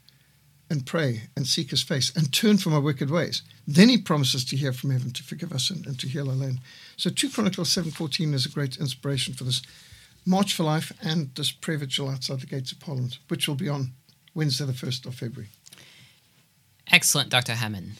and 0.69 0.85
pray 0.85 1.23
and 1.35 1.45
seek 1.45 1.71
His 1.71 1.83
face 1.83 2.11
and 2.15 2.33
turn 2.33 2.57
from 2.57 2.73
our 2.73 2.81
wicked 2.81 3.09
ways. 3.09 3.43
Then 3.67 3.89
He 3.89 3.97
promises 3.97 4.45
to 4.45 4.57
hear 4.57 4.73
from 4.73 4.91
heaven 4.91 5.11
to 5.11 5.23
forgive 5.23 5.51
us 5.51 5.69
and, 5.69 5.85
and 5.85 5.99
to 5.99 6.07
heal 6.07 6.29
our 6.29 6.35
land. 6.35 6.59
So 6.97 7.09
2 7.09 7.29
Chronicles 7.29 7.69
7.14 7.69 8.33
is 8.33 8.45
a 8.45 8.49
great 8.49 8.77
inspiration 8.77 9.33
for 9.33 9.43
this 9.43 9.61
March 10.25 10.53
for 10.53 10.63
Life 10.63 10.93
and 11.01 11.35
this 11.35 11.51
prayer 11.51 11.77
vigil 11.77 12.09
outside 12.09 12.39
the 12.39 12.47
gates 12.47 12.71
of 12.71 12.79
Parliament, 12.79 13.19
which 13.27 13.47
will 13.47 13.55
be 13.55 13.67
on 13.67 13.91
Wednesday, 14.35 14.65
the 14.65 14.73
1st 14.73 15.05
of 15.05 15.15
February. 15.15 15.49
Excellent, 16.91 17.29
Dr. 17.29 17.53
Hammond. 17.53 17.93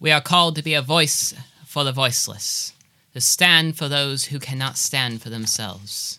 We 0.00 0.10
are 0.10 0.20
called 0.20 0.56
to 0.56 0.62
be 0.62 0.74
a 0.74 0.82
voice 0.82 1.34
for 1.66 1.84
the 1.84 1.92
voiceless, 1.92 2.72
to 3.14 3.20
stand 3.20 3.76
for 3.76 3.88
those 3.88 4.26
who 4.26 4.38
cannot 4.38 4.76
stand 4.76 5.22
for 5.22 5.30
themselves. 5.30 6.18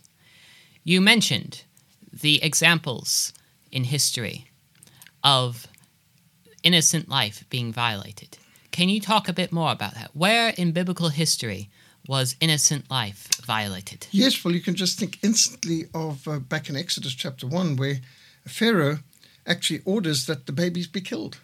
You 0.83 1.01
mentioned 1.01 1.63
the 2.11 2.43
examples 2.43 3.33
in 3.71 3.85
history 3.85 4.47
of 5.23 5.67
innocent 6.63 7.09
life 7.09 7.45
being 7.49 7.71
violated. 7.71 8.37
Can 8.71 8.89
you 8.89 8.99
talk 8.99 9.27
a 9.27 9.33
bit 9.33 9.51
more 9.51 9.71
about 9.71 9.95
that? 9.95 10.11
Where 10.13 10.53
in 10.57 10.71
biblical 10.71 11.09
history 11.09 11.69
was 12.07 12.35
innocent 12.39 12.89
life 12.89 13.27
violated? 13.45 14.07
Yes, 14.11 14.43
well, 14.43 14.53
you 14.53 14.61
can 14.61 14.75
just 14.75 14.99
think 14.99 15.19
instantly 15.23 15.85
of 15.93 16.27
uh, 16.27 16.39
back 16.39 16.69
in 16.69 16.75
Exodus 16.75 17.13
chapter 17.13 17.47
1, 17.47 17.75
where 17.75 17.99
Pharaoh 18.47 18.99
actually 19.49 19.81
orders 19.85 20.25
that 20.27 20.45
the 20.45 20.51
babies 20.51 20.87
be 20.87 21.01
killed. 21.01 21.37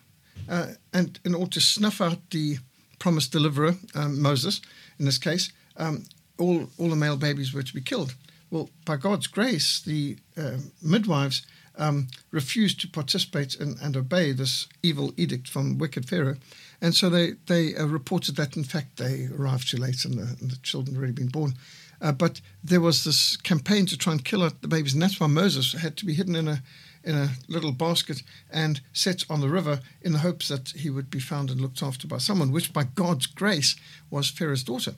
Uh, 0.48 0.68
and 0.94 1.20
in 1.26 1.34
order 1.34 1.52
to 1.52 1.62
snuff 1.62 2.00
out 2.00 2.30
the 2.30 2.58
promised 3.00 3.32
deliverer, 3.32 3.76
um, 3.96 4.22
Moses, 4.22 4.62
in 5.00 5.06
this 5.06 5.18
case, 5.18 5.52
um, 5.78 6.04
all, 6.38 6.70
all 6.78 6.90
the 6.90 6.96
male 6.96 7.18
babies 7.18 7.54
were 7.54 7.64
to 7.64 7.74
be 7.74 7.82
killed. 7.82 8.16
Well, 8.52 8.70
by 8.86 8.98
God's 8.98 9.28
grace, 9.28 9.82
the 9.82 10.18
uh, 10.38 10.58
midwives 10.82 11.46
um, 11.78 12.08
refused 12.32 12.80
to 12.82 12.88
participate 12.88 13.56
in, 13.56 13.76
and 13.82 13.98
obey 13.98 14.32
this 14.32 14.68
evil 14.84 15.14
edict 15.18 15.48
from 15.48 15.78
wicked 15.78 16.08
Pharaoh. 16.08 16.38
And 16.82 16.94
so 16.94 17.10
they, 17.10 17.34
they 17.48 17.76
uh, 17.76 17.86
reported 17.86 18.36
that, 18.36 18.56
in 18.56 18.64
fact, 18.64 18.98
they 18.98 19.28
arrived 19.38 19.70
too 19.70 19.78
late 19.78 20.06
and 20.06 20.16
the, 20.20 20.38
and 20.40 20.52
the 20.52 20.58
children 20.58 20.96
had 20.96 21.00
already 21.00 21.14
been 21.14 21.28
born. 21.28 21.56
Uh, 22.02 22.12
but 22.12 22.42
there 22.64 22.82
was 22.82 23.04
this 23.04 23.38
campaign 23.38 23.86
to 23.88 23.98
try 23.98 24.14
and 24.14 24.24
kill 24.24 24.48
the 24.62 24.68
babies, 24.68 24.94
and 24.94 25.02
that's 25.02 25.20
why 25.20 25.28
Moses 25.28 25.74
had 25.74 25.98
to 25.98 26.06
be 26.06 26.14
hidden 26.14 26.36
in 26.36 26.48
a 26.48 26.62
in 27.06 27.16
a 27.16 27.30
little 27.48 27.72
basket 27.72 28.24
and 28.52 28.82
set 28.92 29.24
on 29.30 29.40
the 29.40 29.50
river 29.50 29.80
in 30.02 30.12
the 30.12 30.20
hopes 30.20 30.48
that 30.48 30.70
he 30.70 30.90
would 30.90 31.10
be 31.10 31.20
found 31.20 31.52
and 31.52 31.62
looked 31.62 31.84
after 31.84 32.08
by 32.08 32.18
someone, 32.18 32.52
which 32.52 32.74
by 32.74 32.84
God's 32.84 33.28
grace 33.28 33.76
was 34.10 34.30
Pharaoh's 34.30 34.64
daughter. 34.64 34.96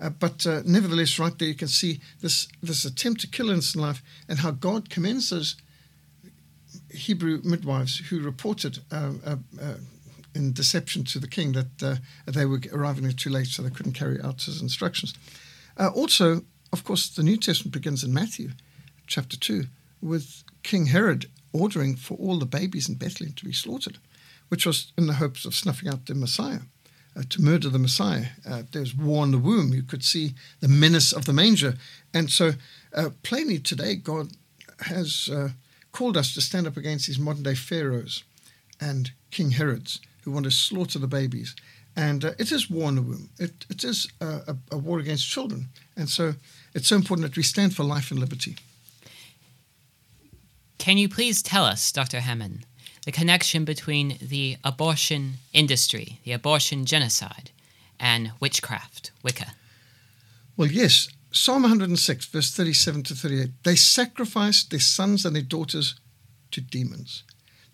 Uh, 0.00 0.08
but 0.08 0.46
uh, 0.46 0.62
nevertheless, 0.64 1.18
right 1.18 1.38
there 1.38 1.48
you 1.48 1.54
can 1.54 1.68
see 1.68 2.00
this 2.20 2.48
this 2.62 2.84
attempt 2.84 3.20
to 3.20 3.26
kill 3.26 3.50
innocent 3.50 3.82
life 3.82 4.02
and 4.28 4.38
how 4.38 4.50
God 4.50 4.88
commends 4.88 5.28
those 5.28 5.56
Hebrew 6.90 7.40
midwives 7.44 7.98
who 8.08 8.20
reported 8.20 8.78
uh, 8.90 9.12
uh, 9.24 9.36
uh 9.60 9.74
in 10.32 10.52
deception 10.52 11.02
to 11.02 11.18
the 11.18 11.26
king 11.26 11.52
that 11.52 11.82
uh, 11.82 11.96
they 12.24 12.46
were 12.46 12.60
arriving 12.72 13.10
too 13.10 13.30
late, 13.30 13.48
so 13.48 13.62
they 13.62 13.70
couldn't 13.70 13.94
carry 13.94 14.22
out 14.22 14.40
his 14.42 14.62
instructions. 14.62 15.12
also, 15.76 16.42
of 16.72 16.84
course, 16.84 17.08
the 17.08 17.24
New 17.24 17.36
Testament 17.36 17.72
begins 17.72 18.04
in 18.04 18.14
Matthew 18.14 18.50
chapter 19.08 19.36
2 19.36 19.64
with 20.00 20.44
King 20.62 20.86
Herod 20.86 21.26
ordering 21.52 21.96
for 21.96 22.16
all 22.18 22.38
the 22.38 22.46
babies 22.46 22.88
in 22.88 22.94
Bethlehem 22.94 23.34
to 23.34 23.44
be 23.44 23.52
slaughtered, 23.52 23.98
which 24.48 24.66
was 24.66 24.92
in 24.96 25.06
the 25.06 25.14
hopes 25.14 25.44
of 25.44 25.54
snuffing 25.54 25.88
out 25.88 26.06
the 26.06 26.14
Messiah. 26.14 26.60
Uh, 27.16 27.22
to 27.28 27.42
murder 27.42 27.68
the 27.68 27.78
Messiah. 27.78 28.26
Uh, 28.48 28.62
there's 28.70 28.94
war 28.94 29.24
in 29.24 29.32
the 29.32 29.38
womb. 29.38 29.74
You 29.74 29.82
could 29.82 30.04
see 30.04 30.34
the 30.60 30.68
menace 30.68 31.12
of 31.12 31.24
the 31.24 31.32
manger. 31.32 31.74
And 32.14 32.30
so, 32.30 32.52
uh, 32.94 33.10
plainly 33.24 33.58
today, 33.58 33.96
God 33.96 34.28
has 34.82 35.28
uh, 35.28 35.48
called 35.90 36.16
us 36.16 36.32
to 36.34 36.40
stand 36.40 36.68
up 36.68 36.76
against 36.76 37.08
these 37.08 37.18
modern 37.18 37.42
day 37.42 37.56
pharaohs 37.56 38.22
and 38.80 39.10
King 39.32 39.50
Herods 39.50 40.00
who 40.22 40.30
want 40.30 40.44
to 40.44 40.52
slaughter 40.52 41.00
the 41.00 41.08
babies. 41.08 41.56
And 41.96 42.24
uh, 42.24 42.32
it 42.38 42.52
is 42.52 42.70
war 42.70 42.88
in 42.88 42.94
the 42.94 43.02
womb. 43.02 43.30
It, 43.40 43.66
it 43.68 43.82
is 43.82 44.06
a, 44.20 44.56
a 44.70 44.78
war 44.78 45.00
against 45.00 45.28
children. 45.28 45.66
And 45.96 46.08
so, 46.08 46.34
it's 46.74 46.86
so 46.86 46.94
important 46.94 47.26
that 47.26 47.36
we 47.36 47.42
stand 47.42 47.74
for 47.74 47.82
life 47.82 48.12
and 48.12 48.20
liberty. 48.20 48.56
Can 50.80 50.96
you 50.96 51.10
please 51.10 51.42
tell 51.42 51.66
us, 51.66 51.92
Dr. 51.92 52.20
Hammond, 52.20 52.64
the 53.04 53.12
connection 53.12 53.66
between 53.66 54.16
the 54.18 54.56
abortion 54.64 55.34
industry, 55.52 56.20
the 56.24 56.32
abortion 56.32 56.86
genocide, 56.86 57.50
and 58.00 58.32
witchcraft, 58.40 59.10
Wicca? 59.22 59.52
Well, 60.56 60.68
yes. 60.68 61.10
Psalm 61.32 61.62
106, 61.62 62.24
verse 62.24 62.50
37 62.50 63.02
to 63.04 63.14
38. 63.14 63.50
They 63.62 63.76
sacrificed 63.76 64.70
their 64.70 64.80
sons 64.80 65.26
and 65.26 65.36
their 65.36 65.42
daughters 65.42 66.00
to 66.50 66.62
demons. 66.62 67.24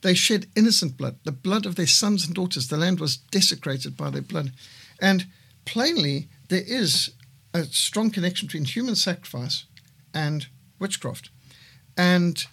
they 0.03 0.13
shed 0.13 0.47
innocent 0.57 0.97
blood, 0.97 1.17
the 1.23 1.33
blood 1.33 1.65
of 1.65 1.77
their 1.77 1.87
sons 1.87 2.27
and 2.27 2.35
daughters. 2.35 2.67
The 2.67 2.77
land 2.77 2.99
was 2.99 3.17
desecrated 3.17 3.97
by 3.97 4.11
their 4.11 4.21
blood. 4.21 4.53
And 5.01 5.27
plainly, 5.65 6.29
there 6.49 6.65
is 6.67 7.13
a 7.55 7.65
strong 7.65 8.11
connection 8.11 8.49
between 8.49 8.65
human 8.65 8.97
sacrifice 8.97 9.65
and 10.13 10.49
witchcraft. 10.81 11.31
And 11.97 12.45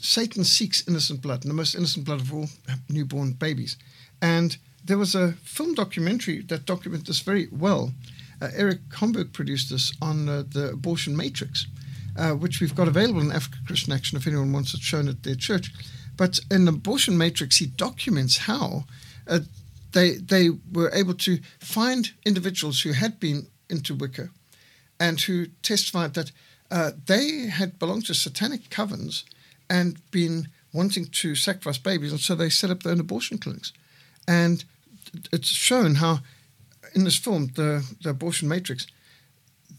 Satan 0.00 0.44
seeks 0.44 0.86
innocent 0.88 1.22
blood, 1.22 1.42
and 1.42 1.50
the 1.50 1.54
most 1.54 1.74
innocent 1.74 2.04
blood 2.04 2.20
of 2.20 2.32
all 2.32 2.48
newborn 2.88 3.32
babies. 3.32 3.76
And 4.20 4.56
there 4.84 4.98
was 4.98 5.14
a 5.14 5.32
film 5.44 5.74
documentary 5.74 6.42
that 6.42 6.66
documented 6.66 7.06
this 7.06 7.20
very 7.20 7.48
well. 7.50 7.92
Uh, 8.40 8.50
Eric 8.54 8.88
Holmberg 8.90 9.32
produced 9.32 9.70
this 9.70 9.92
on 10.00 10.28
uh, 10.28 10.44
the 10.48 10.70
abortion 10.70 11.16
matrix, 11.16 11.66
uh, 12.16 12.32
which 12.32 12.60
we've 12.60 12.74
got 12.74 12.88
available 12.88 13.20
in 13.20 13.32
Africa 13.32 13.58
Christian 13.66 13.92
Action 13.92 14.16
if 14.16 14.26
anyone 14.26 14.52
wants 14.52 14.74
it 14.74 14.80
shown 14.80 15.08
at 15.08 15.22
their 15.22 15.34
church. 15.34 15.72
But 16.16 16.40
in 16.50 16.64
the 16.64 16.72
abortion 16.72 17.16
matrix, 17.18 17.58
he 17.58 17.66
documents 17.66 18.38
how 18.38 18.84
uh, 19.26 19.40
they 19.92 20.16
they 20.16 20.50
were 20.72 20.90
able 20.92 21.14
to 21.14 21.38
find 21.58 22.12
individuals 22.24 22.80
who 22.80 22.92
had 22.92 23.20
been 23.20 23.46
into 23.68 23.94
Wicca, 23.94 24.30
and 24.98 25.20
who 25.20 25.46
testified 25.62 26.14
that 26.14 26.32
uh, 26.70 26.92
they 27.06 27.46
had 27.46 27.78
belonged 27.78 28.06
to 28.06 28.14
satanic 28.14 28.68
covens 28.68 29.24
and 29.68 29.98
been 30.10 30.48
wanting 30.72 31.06
to 31.06 31.34
sacrifice 31.34 31.78
babies, 31.78 32.12
and 32.12 32.20
so 32.20 32.34
they 32.34 32.50
set 32.50 32.70
up 32.70 32.82
their 32.82 32.92
own 32.92 33.00
abortion 33.00 33.38
clinics. 33.38 33.72
And 34.26 34.64
it's 35.32 35.48
shown 35.48 35.96
how, 35.96 36.20
in 36.94 37.04
this 37.04 37.16
film, 37.16 37.48
the, 37.54 37.84
the 38.02 38.10
abortion 38.10 38.48
matrix, 38.48 38.86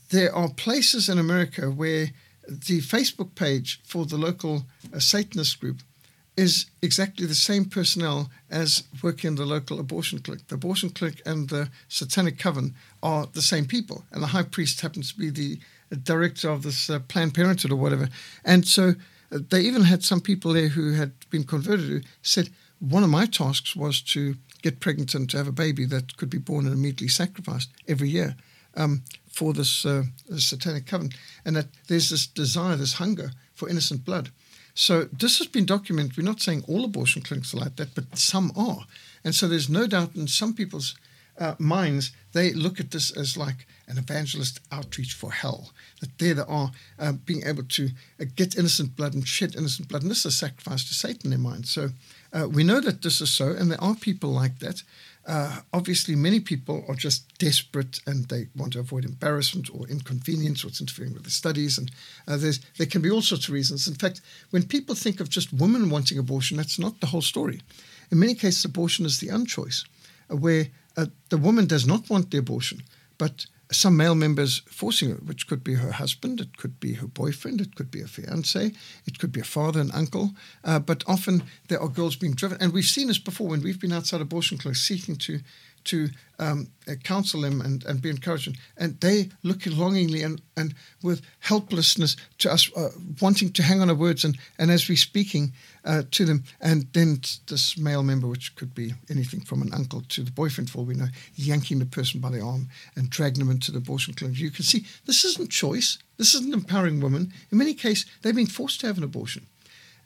there 0.10 0.34
are 0.34 0.50
places 0.50 1.10
in 1.10 1.20
America 1.20 1.70
where 1.70 2.08
the 2.48 2.82
Facebook 2.82 3.36
page 3.36 3.80
for 3.84 4.06
the 4.06 4.18
local 4.18 4.66
uh, 4.94 5.00
Satanist 5.00 5.60
group 5.60 5.82
is 6.36 6.68
exactly 6.82 7.26
the 7.26 7.36
same 7.36 7.66
personnel 7.66 8.32
as 8.50 8.84
working 9.04 9.30
in 9.30 9.36
the 9.36 9.46
local 9.46 9.80
abortion 9.80 10.20
clinic. 10.20 10.48
The 10.48 10.56
abortion 10.56 10.90
clinic 10.90 11.22
and 11.26 11.50
the 11.50 11.70
Satanic 11.90 12.40
Coven 12.40 12.76
are 13.04 13.28
the 13.34 13.42
same 13.42 13.66
people, 13.66 14.06
and 14.12 14.24
the 14.24 14.28
high 14.28 14.44
priest 14.44 14.82
happens 14.82 15.12
to 15.12 15.20
be 15.20 15.30
the 15.30 15.60
director 15.98 16.50
of 16.50 16.64
this 16.64 16.90
uh, 16.90 17.00
Planned 17.00 17.34
Parenthood 17.34 17.72
or 17.72 17.76
whatever. 17.76 18.10
And 18.46 18.66
so 18.66 18.90
uh, 18.90 18.94
they 19.30 19.62
even 19.62 19.84
had 19.84 20.04
some 20.04 20.22
people 20.22 20.54
there 20.54 20.70
who 20.70 20.94
had 20.94 21.12
been 21.30 21.44
converted 21.44 21.88
who 21.88 22.02
said, 22.22 22.50
One 22.80 23.04
of 23.04 23.10
my 23.10 23.26
tasks 23.26 23.76
was 23.76 24.02
to 24.14 24.36
get 24.62 24.80
pregnant 24.80 25.14
and 25.16 25.30
to 25.30 25.38
have 25.38 25.48
a 25.48 25.52
baby 25.52 25.86
that 25.86 26.18
could 26.18 26.30
be 26.30 26.38
born 26.38 26.66
and 26.66 26.74
immediately 26.74 27.08
sacrificed 27.08 27.70
every 27.88 28.10
year 28.10 28.36
um, 28.76 29.04
for 29.32 29.54
this, 29.54 29.86
uh, 29.86 30.04
this 30.28 30.48
satanic 30.48 30.86
covenant. 30.86 31.16
And 31.46 31.56
that 31.56 31.68
there's 31.88 32.10
this 32.10 32.28
desire, 32.28 32.76
this 32.76 32.94
hunger 32.94 33.32
for 33.54 33.70
innocent 33.70 34.06
blood. 34.06 34.30
So 34.74 35.04
this 35.06 35.40
has 35.40 35.48
been 35.48 35.66
documented. 35.66 36.18
We're 36.18 36.24
not 36.24 36.42
saying 36.42 36.64
all 36.68 36.86
abortion 36.86 37.22
clinics 37.22 37.54
are 37.54 37.58
like 37.58 37.76
that, 37.76 37.96
but 37.96 38.18
some 38.18 38.52
are. 38.56 38.86
And 39.24 39.36
so 39.36 39.48
there's 39.48 39.70
no 39.70 39.88
doubt 39.88 40.16
in 40.16 40.28
some 40.28 40.54
people's 40.54 40.96
uh, 41.40 41.56
minds, 41.58 42.12
they 42.34 42.52
look 42.52 42.80
at 42.80 42.92
this 42.92 43.10
as 43.12 43.38
like 43.38 43.66
an 43.88 43.98
evangelist 43.98 44.60
outreach 44.72 45.14
for 45.14 45.32
hell. 45.32 45.72
That 46.02 46.18
there 46.20 46.34
they 46.34 46.44
are 46.44 46.72
uh, 47.00 47.14
being 47.14 47.44
able 47.46 47.64
to 47.64 47.90
uh, 48.20 48.26
get 48.36 48.58
innocent 48.58 48.96
blood 48.96 49.14
and 49.14 49.28
shed 49.28 49.56
innocent 49.56 49.88
blood. 49.88 50.04
And 50.04 50.12
this 50.12 50.20
is 50.20 50.34
a 50.34 50.38
sacrifice 50.38 50.84
to 50.86 50.94
Satan 50.94 51.22
in 51.26 51.30
their 51.32 51.52
mind. 51.52 51.68
So 51.68 51.90
uh, 52.34 52.48
we 52.48 52.64
know 52.64 52.80
that 52.82 53.02
this 53.02 53.22
is 53.22 53.32
so, 53.32 53.52
and 53.52 53.72
there 53.72 53.84
are 53.84 53.96
people 53.96 54.30
like 54.30 54.60
that. 54.60 54.84
Uh, 55.26 55.60
obviously, 55.74 56.16
many 56.16 56.40
people 56.40 56.84
are 56.88 56.96
just 56.96 57.38
desperate 57.38 58.00
and 58.08 58.26
they 58.26 58.48
want 58.56 58.74
to 58.74 58.80
avoid 58.80 59.06
embarrassment 59.06 59.70
or 59.74 59.88
inconvenience 59.88 60.64
or 60.64 60.68
it's 60.68 60.82
interfering 60.82 61.14
with 61.14 61.24
their 61.24 61.30
studies. 61.30 61.78
And 61.78 61.92
there 62.26 62.88
can 62.88 63.02
be 63.02 63.12
all 63.12 63.22
sorts 63.22 63.48
of 63.48 63.54
reasons. 63.54 63.88
In 63.88 63.96
fact, 63.96 64.22
when 64.50 64.64
people 64.64 64.96
think 64.96 65.20
of 65.20 65.30
just 65.30 65.54
women 65.54 65.90
wanting 65.90 66.18
abortion, 66.18 66.58
that's 66.58 66.80
not 66.80 67.00
the 67.00 67.08
whole 67.08 67.22
story. 67.22 67.62
In 68.12 68.20
many 68.20 68.34
cases, 68.34 68.66
abortion 68.66 69.06
is 69.06 69.20
the 69.20 69.28
unchoice, 69.28 69.86
uh, 70.32 70.36
where 70.36 70.68
uh, 71.00 71.06
the 71.30 71.38
woman 71.38 71.66
does 71.66 71.86
not 71.86 72.10
want 72.10 72.30
the 72.30 72.38
abortion, 72.38 72.84
but 73.18 73.46
some 73.72 73.96
male 73.96 74.16
members 74.16 74.64
forcing 74.68 75.10
her, 75.12 75.16
which 75.18 75.48
could 75.48 75.64
be 75.64 75.76
her 75.76 75.92
husband, 75.92 76.42
it 76.42 76.58
could 76.58 76.80
be 76.80 76.94
her 76.96 77.08
boyfriend, 77.08 77.62
it 77.62 77.76
could 77.76 77.92
be 77.92 78.02
a 78.02 78.08
fiance, 78.08 78.74
it 79.06 79.20
could 79.20 79.32
be 79.32 79.40
a 79.40 79.44
father 79.44 79.80
and 79.80 79.92
uncle. 79.94 80.32
Uh, 80.64 80.80
but 80.80 81.04
often 81.08 81.44
there 81.68 81.80
are 81.80 81.88
girls 81.88 82.16
being 82.16 82.34
driven, 82.34 82.58
and 82.60 82.74
we've 82.74 82.86
seen 82.86 83.08
this 83.08 83.20
before 83.20 83.48
when 83.48 83.62
we've 83.62 83.80
been 83.80 83.94
outside 83.94 84.22
abortion 84.22 84.58
clinics 84.58 84.82
seeking 84.82 85.16
to 85.16 85.40
to 85.86 86.10
um, 86.40 86.68
uh, 86.88 86.96
counsel 87.04 87.42
them 87.42 87.62
and, 87.62 87.84
and 87.86 88.02
be 88.02 88.10
encouraging. 88.10 88.58
And 88.78 89.00
they 89.02 89.30
look 89.44 89.66
longingly 89.66 90.24
and, 90.24 90.42
and 90.56 90.74
with 91.04 91.22
helplessness 91.40 92.16
to 92.40 92.52
us, 92.52 92.72
uh, 92.76 92.90
wanting 93.22 93.52
to 93.54 93.64
hang 93.64 93.82
on 93.82 93.90
our 93.90 93.96
words. 93.96 94.24
And, 94.24 94.38
and 94.58 94.72
as 94.72 94.88
we're 94.88 94.96
speaking 94.96 95.54
uh, 95.84 96.04
to 96.12 96.26
them, 96.26 96.44
and 96.62 96.88
then 96.94 97.22
this 97.48 97.78
male 97.78 98.04
member, 98.04 98.28
which 98.28 98.56
could 98.56 98.74
be 98.74 98.94
anything 99.10 99.42
from 99.42 99.62
an 99.62 99.74
uncle 99.74 100.02
to 100.10 100.24
the 100.24 100.32
boyfriend, 100.32 100.70
for 100.70 100.86
we 100.86 100.94
know, 100.94 101.08
yanking 101.36 101.80
the 101.80 101.86
person 101.86 102.22
by 102.22 102.30
the 102.30 102.42
arm 102.42 102.70
and 102.96 103.10
dragging 103.10 103.40
them 103.40 103.52
into 103.52 103.72
the 103.72 103.80
abortion 103.80 104.14
clinic. 104.14 104.40
You 104.40 104.52
can 104.52 104.64
see 104.64 104.86
this 105.06 105.26
isn't 105.26 105.52
choice. 105.52 105.98
This 106.18 106.34
isn't 106.34 106.54
empowering 106.54 107.00
women. 107.00 107.34
In 107.52 107.58
many 107.58 107.74
cases, 107.74 108.06
they've 108.22 108.36
been 108.36 108.46
forced 108.46 108.82
to 108.82 108.88
have 108.88 108.98
an 108.98 109.04
abortion. 109.04 109.46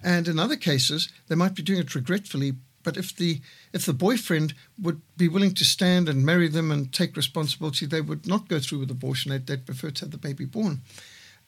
And 0.03 0.27
in 0.27 0.37
other 0.37 0.57
cases, 0.57 1.09
they 1.27 1.35
might 1.35 1.55
be 1.55 1.63
doing 1.63 1.79
it 1.79 1.95
regretfully 1.95 2.53
but 2.83 2.97
if 2.97 3.15
the 3.15 3.41
if 3.71 3.85
the 3.85 3.93
boyfriend 3.93 4.53
would 4.81 5.01
be 5.17 5.27
willing 5.27 5.53
to 5.55 5.65
stand 5.65 6.09
and 6.09 6.25
marry 6.25 6.47
them 6.47 6.71
and 6.71 6.93
take 6.93 7.15
responsibility, 7.15 7.85
they 7.85 8.01
would 8.01 8.27
not 8.27 8.47
go 8.47 8.59
through 8.59 8.79
with 8.79 8.91
abortion. 8.91 9.31
They'd, 9.31 9.47
they'd 9.47 9.65
prefer 9.65 9.91
to 9.91 10.05
have 10.05 10.11
the 10.11 10.17
baby 10.17 10.45
born. 10.45 10.81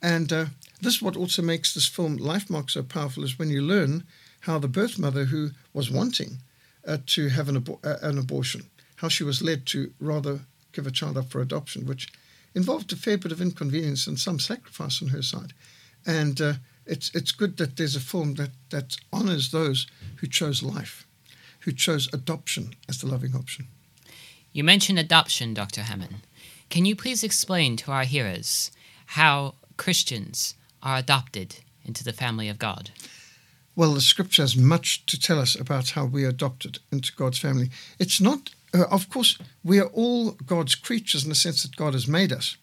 And 0.01 0.31
uh, 0.31 0.45
this 0.81 0.95
is 0.95 1.01
what 1.01 1.17
also 1.17 1.41
makes 1.41 1.73
this 1.73 1.87
film 1.87 2.17
Lifemark 2.17 2.69
so 2.69 2.83
powerful 2.83 3.23
is 3.23 3.39
when 3.39 3.49
you 3.49 3.61
learn 3.61 4.03
how 4.41 4.59
the 4.59 4.67
birth 4.67 4.99
mother 4.99 5.25
who 5.25 5.51
was 5.73 5.89
wanting 5.89 6.37
uh, 6.87 6.97
to 7.07 7.29
have 7.29 7.49
an, 7.49 7.59
abo- 7.59 7.83
uh, 7.83 7.97
an 8.07 8.17
abortion, 8.17 8.69
how 8.97 9.07
she 9.07 9.23
was 9.23 9.41
led 9.41 9.65
to 9.67 9.91
rather 9.99 10.41
give 10.73 10.85
a 10.85 10.91
child 10.91 11.17
up 11.17 11.29
for 11.29 11.41
adoption, 11.41 11.85
which 11.85 12.11
involved 12.53 12.91
a 12.93 12.95
fair 12.95 13.17
bit 13.17 13.31
of 13.31 13.41
inconvenience 13.41 14.05
and 14.05 14.19
some 14.19 14.39
sacrifice 14.39 15.01
on 15.01 15.09
her 15.09 15.21
side. 15.21 15.53
And 16.05 16.39
uh, 16.39 16.53
it's 16.85 17.09
it's 17.15 17.31
good 17.31 17.57
that 17.57 17.77
there's 17.77 17.95
a 17.95 17.99
film 17.99 18.35
that 18.35 18.51
that 18.69 18.95
honors 19.11 19.49
those 19.49 19.87
who 20.17 20.27
chose 20.27 20.61
life 20.61 21.04
who 21.65 21.71
chose 21.71 22.07
adoption 22.13 22.75
as 22.87 22.99
the 22.99 23.07
loving 23.07 23.35
option. 23.35 23.67
You 24.53 24.63
mentioned 24.63 24.99
adoption, 24.99 25.53
Dr. 25.53 25.81
Hammond. 25.81 26.17
Can 26.69 26.85
you 26.85 26.95
please 26.95 27.23
explain 27.23 27.75
to 27.77 27.91
our 27.91 28.03
hearers 28.03 28.71
how 29.07 29.55
Christians 29.75 30.55
are 30.81 30.97
adopted 30.97 31.57
into 31.83 32.03
the 32.03 32.13
family 32.13 32.47
of 32.49 32.59
God? 32.59 32.91
Well, 33.75 33.93
the 33.93 34.01
scripture 34.01 34.43
has 34.43 34.55
much 34.55 35.05
to 35.07 35.19
tell 35.19 35.39
us 35.39 35.59
about 35.59 35.89
how 35.89 36.05
we 36.05 36.23
are 36.23 36.29
adopted 36.29 36.79
into 36.91 37.11
God's 37.13 37.39
family. 37.39 37.69
It's 37.99 38.21
not, 38.21 38.51
uh, 38.73 38.85
of 38.89 39.09
course, 39.09 39.37
we 39.63 39.79
are 39.79 39.87
all 39.87 40.31
God's 40.31 40.75
creatures 40.75 41.23
in 41.23 41.29
the 41.29 41.35
sense 41.35 41.63
that 41.63 41.75
God 41.75 41.93
has 41.93 42.07
made 42.07 42.31
us, 42.31 42.57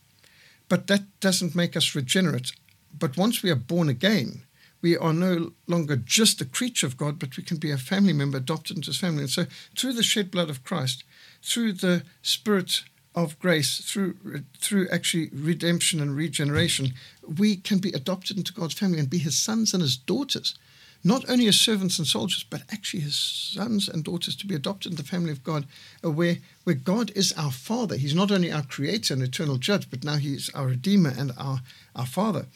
but 0.68 0.86
that 0.86 1.02
doesn't 1.20 1.54
make 1.54 1.76
us 1.76 1.94
regenerate. 1.94 2.52
But 2.96 3.16
once 3.16 3.42
we 3.42 3.50
are 3.50 3.56
born 3.56 3.88
again, 3.88 4.42
we 4.82 4.96
are 4.96 5.12
no 5.12 5.52
longer 5.66 5.96
just 5.96 6.40
a 6.40 6.44
creature 6.44 6.86
of 6.86 6.96
God, 6.96 7.18
but 7.18 7.36
we 7.36 7.42
can 7.42 7.56
be 7.56 7.70
a 7.70 7.78
family 7.78 8.12
member 8.12 8.36
adopted 8.36 8.76
into 8.76 8.88
his 8.88 8.98
family. 8.98 9.22
And 9.22 9.30
so, 9.30 9.46
through 9.76 9.94
the 9.94 10.02
shed 10.02 10.30
blood 10.30 10.50
of 10.50 10.64
Christ, 10.64 11.04
through 11.42 11.74
the 11.74 12.02
Spirit 12.20 12.82
of 13.14 13.38
grace, 13.38 13.78
through 13.78 14.16
through 14.58 14.88
actually 14.90 15.30
redemption 15.32 16.00
and 16.00 16.16
regeneration, 16.16 16.94
we 17.38 17.56
can 17.56 17.78
be 17.78 17.90
adopted 17.90 18.36
into 18.36 18.52
God's 18.52 18.74
family 18.74 18.98
and 18.98 19.08
be 19.08 19.18
his 19.18 19.36
sons 19.36 19.72
and 19.72 19.82
his 19.82 19.96
daughters. 19.96 20.58
Not 21.04 21.28
only 21.28 21.48
as 21.48 21.58
servants 21.58 21.98
and 21.98 22.06
soldiers, 22.06 22.44
but 22.48 22.62
actually 22.70 23.00
his 23.00 23.16
sons 23.16 23.88
and 23.88 24.04
daughters 24.04 24.36
to 24.36 24.46
be 24.46 24.54
adopted 24.54 24.92
into 24.92 25.02
the 25.02 25.08
family 25.08 25.32
of 25.32 25.42
God, 25.42 25.66
uh, 26.04 26.10
where, 26.10 26.36
where 26.62 26.76
God 26.76 27.10
is 27.16 27.32
our 27.36 27.50
Father. 27.50 27.96
He's 27.96 28.14
not 28.14 28.30
only 28.30 28.52
our 28.52 28.62
creator 28.62 29.12
and 29.12 29.22
eternal 29.22 29.56
judge, 29.56 29.90
but 29.90 30.04
now 30.04 30.16
he's 30.16 30.48
our 30.54 30.68
Redeemer 30.68 31.12
and 31.18 31.32
our, 31.36 31.60
our 31.96 32.06
Father. 32.06 32.46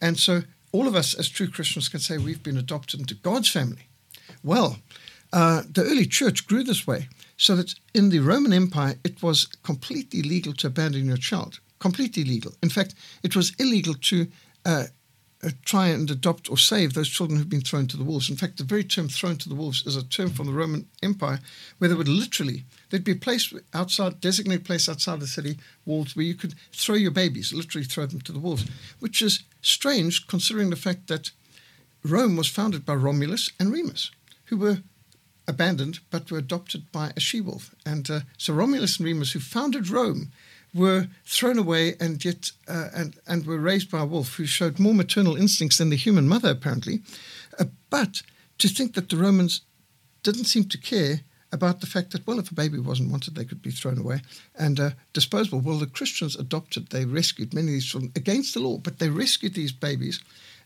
And 0.00 0.16
so 0.18 0.42
all 0.72 0.88
of 0.88 0.94
us 0.94 1.14
as 1.14 1.28
true 1.28 1.48
Christians 1.48 1.88
can 1.88 2.00
say 2.00 2.18
we've 2.18 2.42
been 2.42 2.56
adopted 2.56 3.00
into 3.00 3.14
God's 3.14 3.48
family. 3.48 3.88
Well, 4.42 4.78
uh, 5.32 5.62
the 5.70 5.82
early 5.82 6.06
church 6.06 6.46
grew 6.46 6.62
this 6.62 6.86
way, 6.86 7.08
so 7.36 7.56
that 7.56 7.74
in 7.94 8.10
the 8.10 8.20
Roman 8.20 8.52
Empire 8.52 8.96
it 9.04 9.22
was 9.22 9.46
completely 9.62 10.22
legal 10.22 10.52
to 10.54 10.66
abandon 10.68 11.06
your 11.06 11.16
child. 11.16 11.60
Completely 11.78 12.24
legal. 12.24 12.54
In 12.62 12.70
fact, 12.70 12.94
it 13.22 13.36
was 13.36 13.52
illegal 13.58 13.94
to 13.94 14.28
uh, 14.64 14.84
try 15.64 15.88
and 15.88 16.10
adopt 16.10 16.50
or 16.50 16.58
save 16.58 16.94
those 16.94 17.08
children 17.08 17.38
who've 17.38 17.48
been 17.48 17.60
thrown 17.60 17.86
to 17.88 17.96
the 17.96 18.04
wolves. 18.04 18.30
In 18.30 18.36
fact, 18.36 18.56
the 18.56 18.64
very 18.64 18.84
term 18.84 19.08
thrown 19.08 19.36
to 19.36 19.48
the 19.48 19.54
wolves 19.54 19.86
is 19.86 19.96
a 19.96 20.02
term 20.02 20.30
from 20.30 20.46
the 20.46 20.52
Roman 20.52 20.86
Empire 21.02 21.40
where 21.78 21.88
they 21.88 21.94
would 21.94 22.08
literally, 22.08 22.64
there'd 22.90 23.04
be 23.04 23.12
a 23.12 23.16
place 23.16 23.52
outside, 23.72 24.20
designated 24.20 24.64
place 24.64 24.88
outside 24.88 25.20
the 25.20 25.26
city 25.26 25.56
walls 25.84 26.16
where 26.16 26.24
you 26.24 26.34
could 26.34 26.54
throw 26.72 26.94
your 26.94 27.10
babies, 27.10 27.52
literally 27.52 27.84
throw 27.84 28.06
them 28.06 28.20
to 28.22 28.32
the 28.32 28.38
wolves, 28.38 28.66
which 28.98 29.22
is 29.22 29.44
strange 29.60 30.26
considering 30.26 30.70
the 30.70 30.76
fact 30.76 31.06
that 31.06 31.30
Rome 32.02 32.36
was 32.36 32.48
founded 32.48 32.84
by 32.84 32.94
Romulus 32.94 33.50
and 33.58 33.72
Remus, 33.72 34.10
who 34.46 34.56
were 34.56 34.78
abandoned 35.48 36.00
but 36.10 36.30
were 36.30 36.38
adopted 36.38 36.90
by 36.92 37.12
a 37.16 37.20
she 37.20 37.40
wolf. 37.40 37.74
And 37.84 38.10
uh, 38.10 38.20
so 38.36 38.52
Romulus 38.52 38.98
and 38.98 39.06
Remus, 39.06 39.32
who 39.32 39.40
founded 39.40 39.88
Rome, 39.88 40.32
were 40.74 41.08
thrown 41.24 41.58
away 41.58 41.94
and 42.00 42.24
yet 42.24 42.50
uh, 42.68 42.88
and 42.94 43.16
and 43.26 43.46
were 43.46 43.58
raised 43.58 43.90
by 43.90 44.00
a 44.00 44.06
wolf 44.06 44.34
who 44.34 44.46
showed 44.46 44.78
more 44.78 44.94
maternal 44.94 45.36
instincts 45.36 45.78
than 45.78 45.90
the 45.90 45.96
human 45.96 46.28
mother 46.28 46.50
apparently. 46.50 47.00
Uh, 47.58 47.64
but 47.90 48.22
to 48.58 48.68
think 48.68 48.94
that 48.94 49.08
the 49.08 49.16
Romans 49.16 49.62
didn't 50.22 50.44
seem 50.44 50.64
to 50.64 50.78
care 50.78 51.20
about 51.52 51.80
the 51.80 51.86
fact 51.86 52.10
that, 52.10 52.26
well, 52.26 52.38
if 52.38 52.50
a 52.50 52.54
baby 52.54 52.78
wasn't 52.78 53.10
wanted, 53.10 53.34
they 53.34 53.44
could 53.44 53.62
be 53.62 53.70
thrown 53.70 53.98
away 53.98 54.20
and 54.58 54.80
uh, 54.80 54.90
disposable. 55.12 55.60
Well, 55.60 55.78
the 55.78 55.86
Christians 55.86 56.36
adopted, 56.36 56.88
they 56.88 57.04
rescued 57.04 57.54
many 57.54 57.68
of 57.68 57.72
these 57.74 57.86
children 57.86 58.12
against 58.16 58.54
the 58.54 58.60
law, 58.60 58.78
but 58.78 58.98
they 58.98 59.08
rescued 59.08 59.54
these 59.54 59.72
babies. 59.72 60.20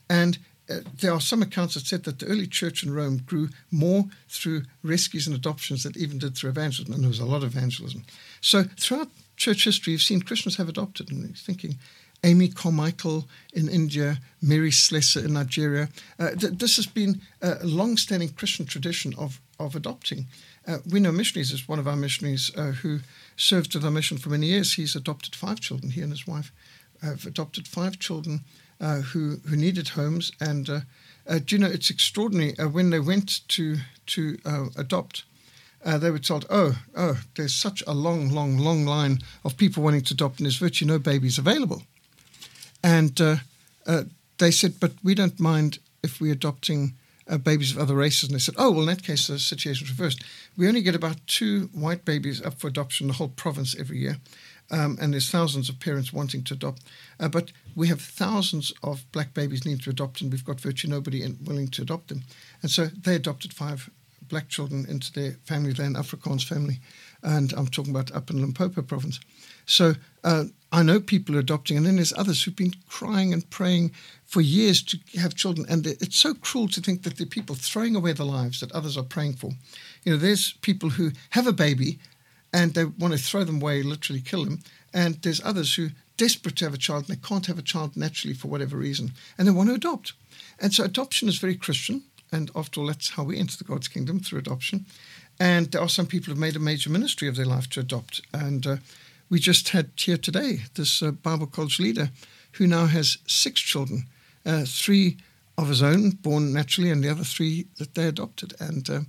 And 0.09 0.39
uh, 0.69 0.79
there 0.99 1.13
are 1.13 1.21
some 1.21 1.41
accounts 1.41 1.75
that 1.75 1.85
said 1.85 2.03
that 2.03 2.19
the 2.19 2.25
early 2.25 2.47
church 2.47 2.83
in 2.83 2.93
Rome 2.93 3.17
grew 3.25 3.49
more 3.71 4.05
through 4.29 4.63
rescues 4.83 5.27
and 5.27 5.35
adoptions 5.35 5.83
than 5.83 5.97
even 5.97 6.17
did 6.17 6.35
through 6.35 6.49
evangelism, 6.49 6.93
and 6.93 7.03
there 7.03 7.09
was 7.09 7.19
a 7.19 7.25
lot 7.25 7.43
of 7.43 7.55
evangelism. 7.55 8.03
So 8.41 8.63
throughout 8.63 9.09
church 9.41 9.63
history, 9.63 9.93
you've 9.93 10.03
seen 10.03 10.21
Christians 10.21 10.57
have 10.57 10.69
adopted, 10.69 11.09
and 11.09 11.23
you're 11.23 11.35
thinking, 11.35 11.79
Amy 12.23 12.47
Carmichael 12.47 13.27
in 13.53 13.67
India, 13.67 14.19
Mary 14.39 14.71
Slessor 14.71 15.25
in 15.25 15.33
Nigeria. 15.33 15.89
Uh, 16.19 16.29
th- 16.35 16.53
this 16.53 16.75
has 16.75 16.85
been 16.85 17.21
a 17.41 17.65
long-standing 17.65 18.29
Christian 18.29 18.67
tradition 18.67 19.15
of, 19.17 19.41
of 19.59 19.75
adopting. 19.75 20.27
Uh, 20.67 20.77
we 20.91 20.99
know 20.99 21.11
missionaries 21.11 21.51
is 21.51 21.67
one 21.67 21.79
of 21.79 21.87
our 21.87 21.95
missionaries 21.95 22.55
uh, 22.55 22.73
who 22.83 22.99
served 23.35 23.73
with 23.73 23.83
our 23.83 23.89
mission 23.89 24.19
for 24.19 24.29
many 24.29 24.45
years. 24.45 24.73
He's 24.73 24.95
adopted 24.95 25.35
five 25.35 25.59
children. 25.59 25.91
He 25.91 26.01
and 26.01 26.11
his 26.11 26.27
wife 26.27 26.51
have 27.01 27.25
adopted 27.25 27.67
five 27.67 27.97
children 27.97 28.41
uh, 28.79 29.01
who 29.01 29.37
who 29.47 29.55
needed 29.55 29.89
homes. 29.89 30.31
And 30.39 30.69
uh, 30.69 30.79
uh, 31.27 31.39
do 31.43 31.55
you 31.55 31.61
know 31.61 31.67
it's 31.67 31.89
extraordinary 31.89 32.53
when 32.69 32.91
they 32.91 32.99
went 32.99 33.47
to 33.47 33.77
to 34.05 34.37
adopt. 34.77 35.23
They 35.83 36.11
were 36.11 36.19
told, 36.19 36.45
"Oh, 36.49 36.77
oh, 36.95 37.21
there's 37.35 37.53
such 37.53 37.83
a 37.87 37.93
long, 37.93 38.29
long, 38.29 38.57
long 38.57 38.85
line 38.85 39.19
of 39.43 39.57
people 39.57 39.83
wanting 39.83 40.03
to 40.03 40.13
adopt, 40.13 40.39
and 40.39 40.45
there's 40.45 40.57
virtually 40.57 40.91
no 40.91 40.99
babies 40.99 41.37
available." 41.37 41.83
And 42.83 43.15
they 44.37 44.51
said, 44.51 44.79
"But 44.79 44.93
we 45.03 45.15
don't 45.15 45.39
mind 45.39 45.79
if 46.03 46.19
we're 46.19 46.33
adopting 46.33 46.93
uh, 47.31 47.37
babies 47.37 47.71
of 47.71 47.77
other 47.77 47.95
races. 47.95 48.29
And 48.29 48.35
they 48.35 48.39
said, 48.39 48.55
oh, 48.57 48.71
well, 48.71 48.81
in 48.81 48.87
that 48.87 49.03
case, 49.03 49.27
the 49.27 49.39
situation's 49.39 49.89
reversed. 49.89 50.23
We 50.57 50.67
only 50.67 50.81
get 50.81 50.95
about 50.95 51.25
two 51.27 51.69
white 51.73 52.05
babies 52.05 52.41
up 52.41 52.59
for 52.59 52.67
adoption 52.67 53.05
in 53.05 53.07
the 53.09 53.17
whole 53.17 53.29
province 53.29 53.75
every 53.79 53.99
year. 53.99 54.17
Um, 54.69 54.97
and 55.01 55.13
there's 55.13 55.29
thousands 55.29 55.67
of 55.69 55.79
parents 55.79 56.13
wanting 56.13 56.43
to 56.45 56.53
adopt. 56.53 56.83
Uh, 57.19 57.27
but 57.27 57.51
we 57.75 57.89
have 57.89 58.01
thousands 58.01 58.73
of 58.83 59.09
black 59.11 59.33
babies 59.33 59.65
needing 59.65 59.81
to 59.81 59.89
adopt, 59.89 60.21
and 60.21 60.31
we've 60.31 60.45
got 60.45 60.61
virtually 60.61 60.91
nobody 60.91 61.23
in, 61.23 61.37
willing 61.43 61.67
to 61.69 61.81
adopt 61.81 62.07
them. 62.07 62.23
And 62.61 62.71
so 62.71 62.85
they 62.85 63.15
adopted 63.15 63.53
five 63.53 63.89
black 64.31 64.49
children 64.49 64.85
into 64.89 65.11
their 65.11 65.33
family, 65.45 65.73
then 65.73 65.93
Afrikaans 65.93 66.43
family. 66.43 66.79
And 67.21 67.53
I'm 67.53 67.67
talking 67.67 67.91
about 67.91 68.11
up 68.11 68.31
in 68.31 68.41
Limpopo 68.41 68.81
province. 68.81 69.19
So 69.65 69.93
uh, 70.23 70.45
I 70.71 70.81
know 70.81 70.99
people 70.99 71.35
are 71.35 71.39
adopting, 71.39 71.77
and 71.77 71.85
then 71.85 71.97
there's 71.97 72.17
others 72.17 72.41
who've 72.41 72.55
been 72.55 72.73
crying 72.87 73.33
and 73.33 73.47
praying 73.51 73.91
for 74.25 74.41
years 74.41 74.81
to 74.83 74.97
have 75.19 75.35
children. 75.35 75.67
And 75.69 75.85
it's 75.85 76.17
so 76.17 76.33
cruel 76.33 76.67
to 76.69 76.81
think 76.81 77.03
that 77.03 77.17
there 77.17 77.27
are 77.27 77.29
people 77.29 77.55
throwing 77.55 77.95
away 77.95 78.13
the 78.13 78.25
lives 78.25 78.61
that 78.61 78.71
others 78.71 78.97
are 78.97 79.03
praying 79.03 79.33
for. 79.33 79.51
You 80.03 80.13
know, 80.13 80.17
there's 80.17 80.53
people 80.61 80.89
who 80.89 81.11
have 81.31 81.45
a 81.45 81.53
baby 81.53 81.99
and 82.53 82.73
they 82.73 82.85
want 82.85 83.13
to 83.13 83.19
throw 83.19 83.43
them 83.43 83.61
away, 83.61 83.83
literally 83.83 84.21
kill 84.21 84.45
them. 84.45 84.59
And 84.93 85.15
there's 85.21 85.41
others 85.43 85.75
who 85.75 85.89
desperate 86.17 86.55
to 86.57 86.65
have 86.65 86.73
a 86.73 86.77
child 86.77 87.09
and 92.31 92.49
after 92.55 92.79
all, 92.79 92.87
that's 92.87 93.11
how 93.11 93.23
we 93.23 93.37
enter 93.37 93.57
the 93.57 93.63
God's 93.63 93.87
kingdom 93.87 94.19
through 94.19 94.39
adoption. 94.39 94.85
And 95.39 95.71
there 95.71 95.81
are 95.81 95.89
some 95.89 96.05
people 96.05 96.27
who 96.27 96.31
have 96.31 96.39
made 96.39 96.55
a 96.55 96.59
major 96.59 96.89
ministry 96.89 97.27
of 97.27 97.35
their 97.35 97.45
life 97.45 97.69
to 97.71 97.79
adopt. 97.79 98.21
And 98.33 98.65
uh, 98.65 98.77
we 99.29 99.39
just 99.39 99.69
had 99.69 99.91
here 99.95 100.17
today 100.17 100.61
this 100.75 101.01
uh, 101.01 101.11
Bible 101.11 101.47
college 101.47 101.79
leader 101.79 102.09
who 102.53 102.67
now 102.67 102.85
has 102.85 103.17
six 103.27 103.59
children, 103.59 104.05
uh, 104.45 104.65
three 104.65 105.17
of 105.57 105.67
his 105.67 105.83
own, 105.83 106.11
born 106.11 106.53
naturally, 106.53 106.89
and 106.89 107.03
the 107.03 107.09
other 107.09 107.23
three 107.23 107.67
that 107.77 107.95
they 107.95 108.07
adopted. 108.07 108.53
And 108.59 108.89
uh, 108.89 108.99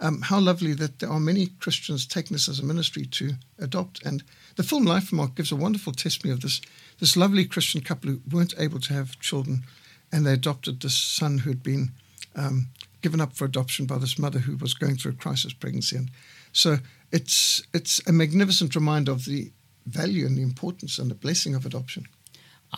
um, 0.00 0.22
how 0.22 0.40
lovely 0.40 0.72
that 0.74 0.98
there 0.98 1.10
are 1.10 1.20
many 1.20 1.46
Christians 1.60 2.06
taking 2.06 2.34
this 2.34 2.48
as 2.48 2.58
a 2.58 2.64
ministry 2.64 3.06
to 3.06 3.34
adopt. 3.58 4.04
And 4.04 4.24
the 4.56 4.62
film 4.62 4.84
Lifemark 4.84 5.36
gives 5.36 5.52
a 5.52 5.56
wonderful 5.56 5.92
testimony 5.92 6.34
of 6.34 6.40
this 6.40 6.60
this 7.00 7.16
lovely 7.16 7.44
Christian 7.44 7.80
couple 7.80 8.10
who 8.10 8.20
weren't 8.30 8.54
able 8.58 8.78
to 8.78 8.94
have 8.94 9.18
children, 9.18 9.64
and 10.12 10.24
they 10.24 10.34
adopted 10.34 10.80
this 10.80 10.96
son 10.96 11.38
who 11.38 11.50
had 11.50 11.62
been 11.62 11.90
um, 12.36 12.68
given 13.00 13.20
up 13.20 13.34
for 13.34 13.44
adoption 13.44 13.86
by 13.86 13.98
this 13.98 14.18
mother 14.18 14.40
who 14.40 14.56
was 14.56 14.74
going 14.74 14.96
through 14.96 15.12
a 15.12 15.16
crisis 15.16 15.52
pregnancy. 15.52 15.96
And 15.96 16.10
so 16.52 16.78
it's 17.10 17.62
it's 17.74 18.00
a 18.06 18.12
magnificent 18.12 18.74
reminder 18.74 19.12
of 19.12 19.24
the 19.24 19.52
value 19.86 20.26
and 20.26 20.36
the 20.36 20.42
importance 20.42 20.98
and 20.98 21.10
the 21.10 21.14
blessing 21.14 21.54
of 21.54 21.66
adoption. 21.66 22.06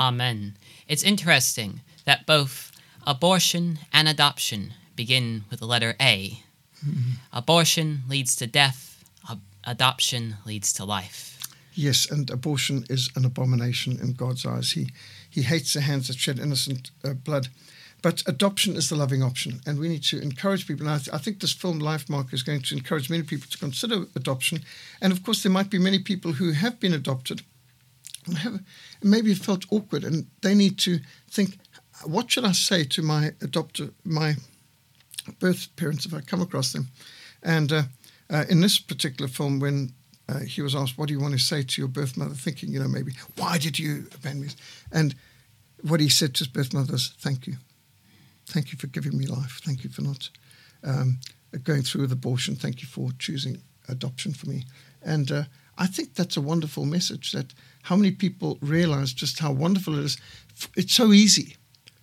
Amen. 0.01 0.57
It's 0.88 1.05
interesting 1.05 1.81
that 2.05 2.27
both 2.27 2.73
abortion 3.07 3.79
and 3.93 4.09
adoption 4.09 4.75
begin 4.97 5.45
with 5.51 5.61
the 5.61 5.67
letter 5.67 5.95
A. 6.01 6.40
Mm-hmm. 6.85 7.12
Abortion 7.33 8.03
leads 8.09 8.35
to 8.37 8.47
death, 8.47 9.05
ab- 9.31 9.40
adoption 9.64 10.37
leads 10.45 10.73
to 10.75 10.85
life. 10.85 11.38
Yes, 11.75 12.11
and 12.11 12.31
abortion 12.31 12.85
is 12.88 13.11
an 13.17 13.25
abomination 13.25 13.99
in 14.01 14.12
God's 14.12 14.47
eyes. 14.47 14.73
He, 14.73 14.90
he 15.29 15.43
hates 15.43 15.75
the 15.75 15.81
hands 15.81 16.07
that 16.09 16.17
shed 16.19 16.38
innocent 16.38 16.90
uh, 17.05 17.14
blood. 17.14 17.49
But 18.05 18.23
adoption 18.27 18.77
is 18.77 18.90
the 18.90 18.97
loving 18.97 19.23
option, 19.23 19.62
and 19.64 19.79
we 19.79 19.88
need 19.88 20.03
to 20.05 20.21
encourage 20.21 20.67
people. 20.67 20.87
And 20.87 20.97
I, 20.97 20.99
th- 20.99 21.14
I, 21.14 21.17
think 21.17 21.40
this 21.40 21.55
film, 21.55 21.81
Lifemark, 21.81 22.35
is 22.35 22.43
going 22.43 22.61
to 22.61 22.75
encourage 22.75 23.09
many 23.09 23.23
people 23.23 23.49
to 23.49 23.57
consider 23.57 24.05
adoption. 24.14 24.61
And 25.01 25.11
of 25.11 25.23
course, 25.23 25.43
there 25.43 25.51
might 25.51 25.71
be 25.71 25.79
many 25.79 25.99
people 25.99 26.35
who 26.35 26.53
have 26.53 26.79
been 26.79 26.93
adopted 26.93 27.40
and 28.27 28.37
have 28.37 28.61
maybe 29.03 29.33
felt 29.33 29.64
awkward, 29.71 30.05
and 30.05 30.27
they 30.43 30.55
need 30.55 30.77
to 30.81 31.01
think, 31.31 31.57
what 32.05 32.31
should 32.31 32.45
I 32.45 32.53
say 32.53 32.85
to 32.85 33.01
my 33.01 33.31
adopter, 33.40 33.90
my 34.05 34.35
birth 35.38 35.75
parents 35.77 36.05
if 36.05 36.12
I 36.12 36.21
come 36.21 36.43
across 36.43 36.75
them? 36.75 36.88
And 37.43 37.73
uh, 37.73 37.83
uh, 38.29 38.45
in 38.51 38.61
this 38.61 38.79
particular 38.79 39.29
film, 39.29 39.61
when 39.61 39.95
uh, 40.29 40.40
he 40.40 40.61
was 40.61 40.75
asked, 40.75 40.99
"What 40.99 41.09
do 41.09 41.14
you 41.14 41.21
want 41.21 41.33
to 41.33 41.40
say 41.40 41.62
to 41.62 41.81
your 41.81 41.88
birth 41.88 42.19
mother?" 42.19 42.35
Thinking, 42.35 42.71
you 42.71 42.81
know, 42.81 42.88
maybe, 42.88 43.12
"Why 43.37 43.57
did 43.57 43.79
you 43.79 44.09
abandon 44.14 44.43
me?" 44.43 44.49
And 44.93 45.14
what 45.81 46.01
he 46.01 46.11
said 46.11 46.35
to 46.35 46.40
his 46.40 46.49
birth 46.49 46.75
mother 46.75 46.93
was, 46.93 47.14
"Thank 47.19 47.47
you." 47.47 47.57
Thank 48.55 48.71
you 48.71 48.79
for 48.79 48.87
giving 48.87 49.19
me 49.19 49.27
life. 49.27 49.61
Thank 49.64 49.83
you 49.83 49.90
for 49.90 50.03
not 50.03 50.31
um, 50.85 51.19
going 51.64 51.83
through 51.83 52.03
with 52.03 52.12
abortion. 52.12 52.55
Thank 52.55 52.83
you 52.83 52.87
for 52.87 53.11
choosing 53.19 53.61
adoption 53.88 54.33
for 54.33 54.49
me. 54.49 54.64
And 55.03 55.33
uh, 55.33 55.43
I 55.77 55.88
think 55.88 56.14
that's 56.14 56.37
a 56.37 56.40
wonderful 56.40 56.85
message 56.85 57.33
that 57.33 57.53
how 57.83 57.97
many 57.97 58.12
people 58.12 58.59
realize 58.61 59.12
just 59.12 59.40
how 59.40 59.51
wonderful 59.51 59.99
it 59.99 60.05
is. 60.05 60.19
It's 60.77 60.95
so 60.95 61.12
easy 61.12 61.57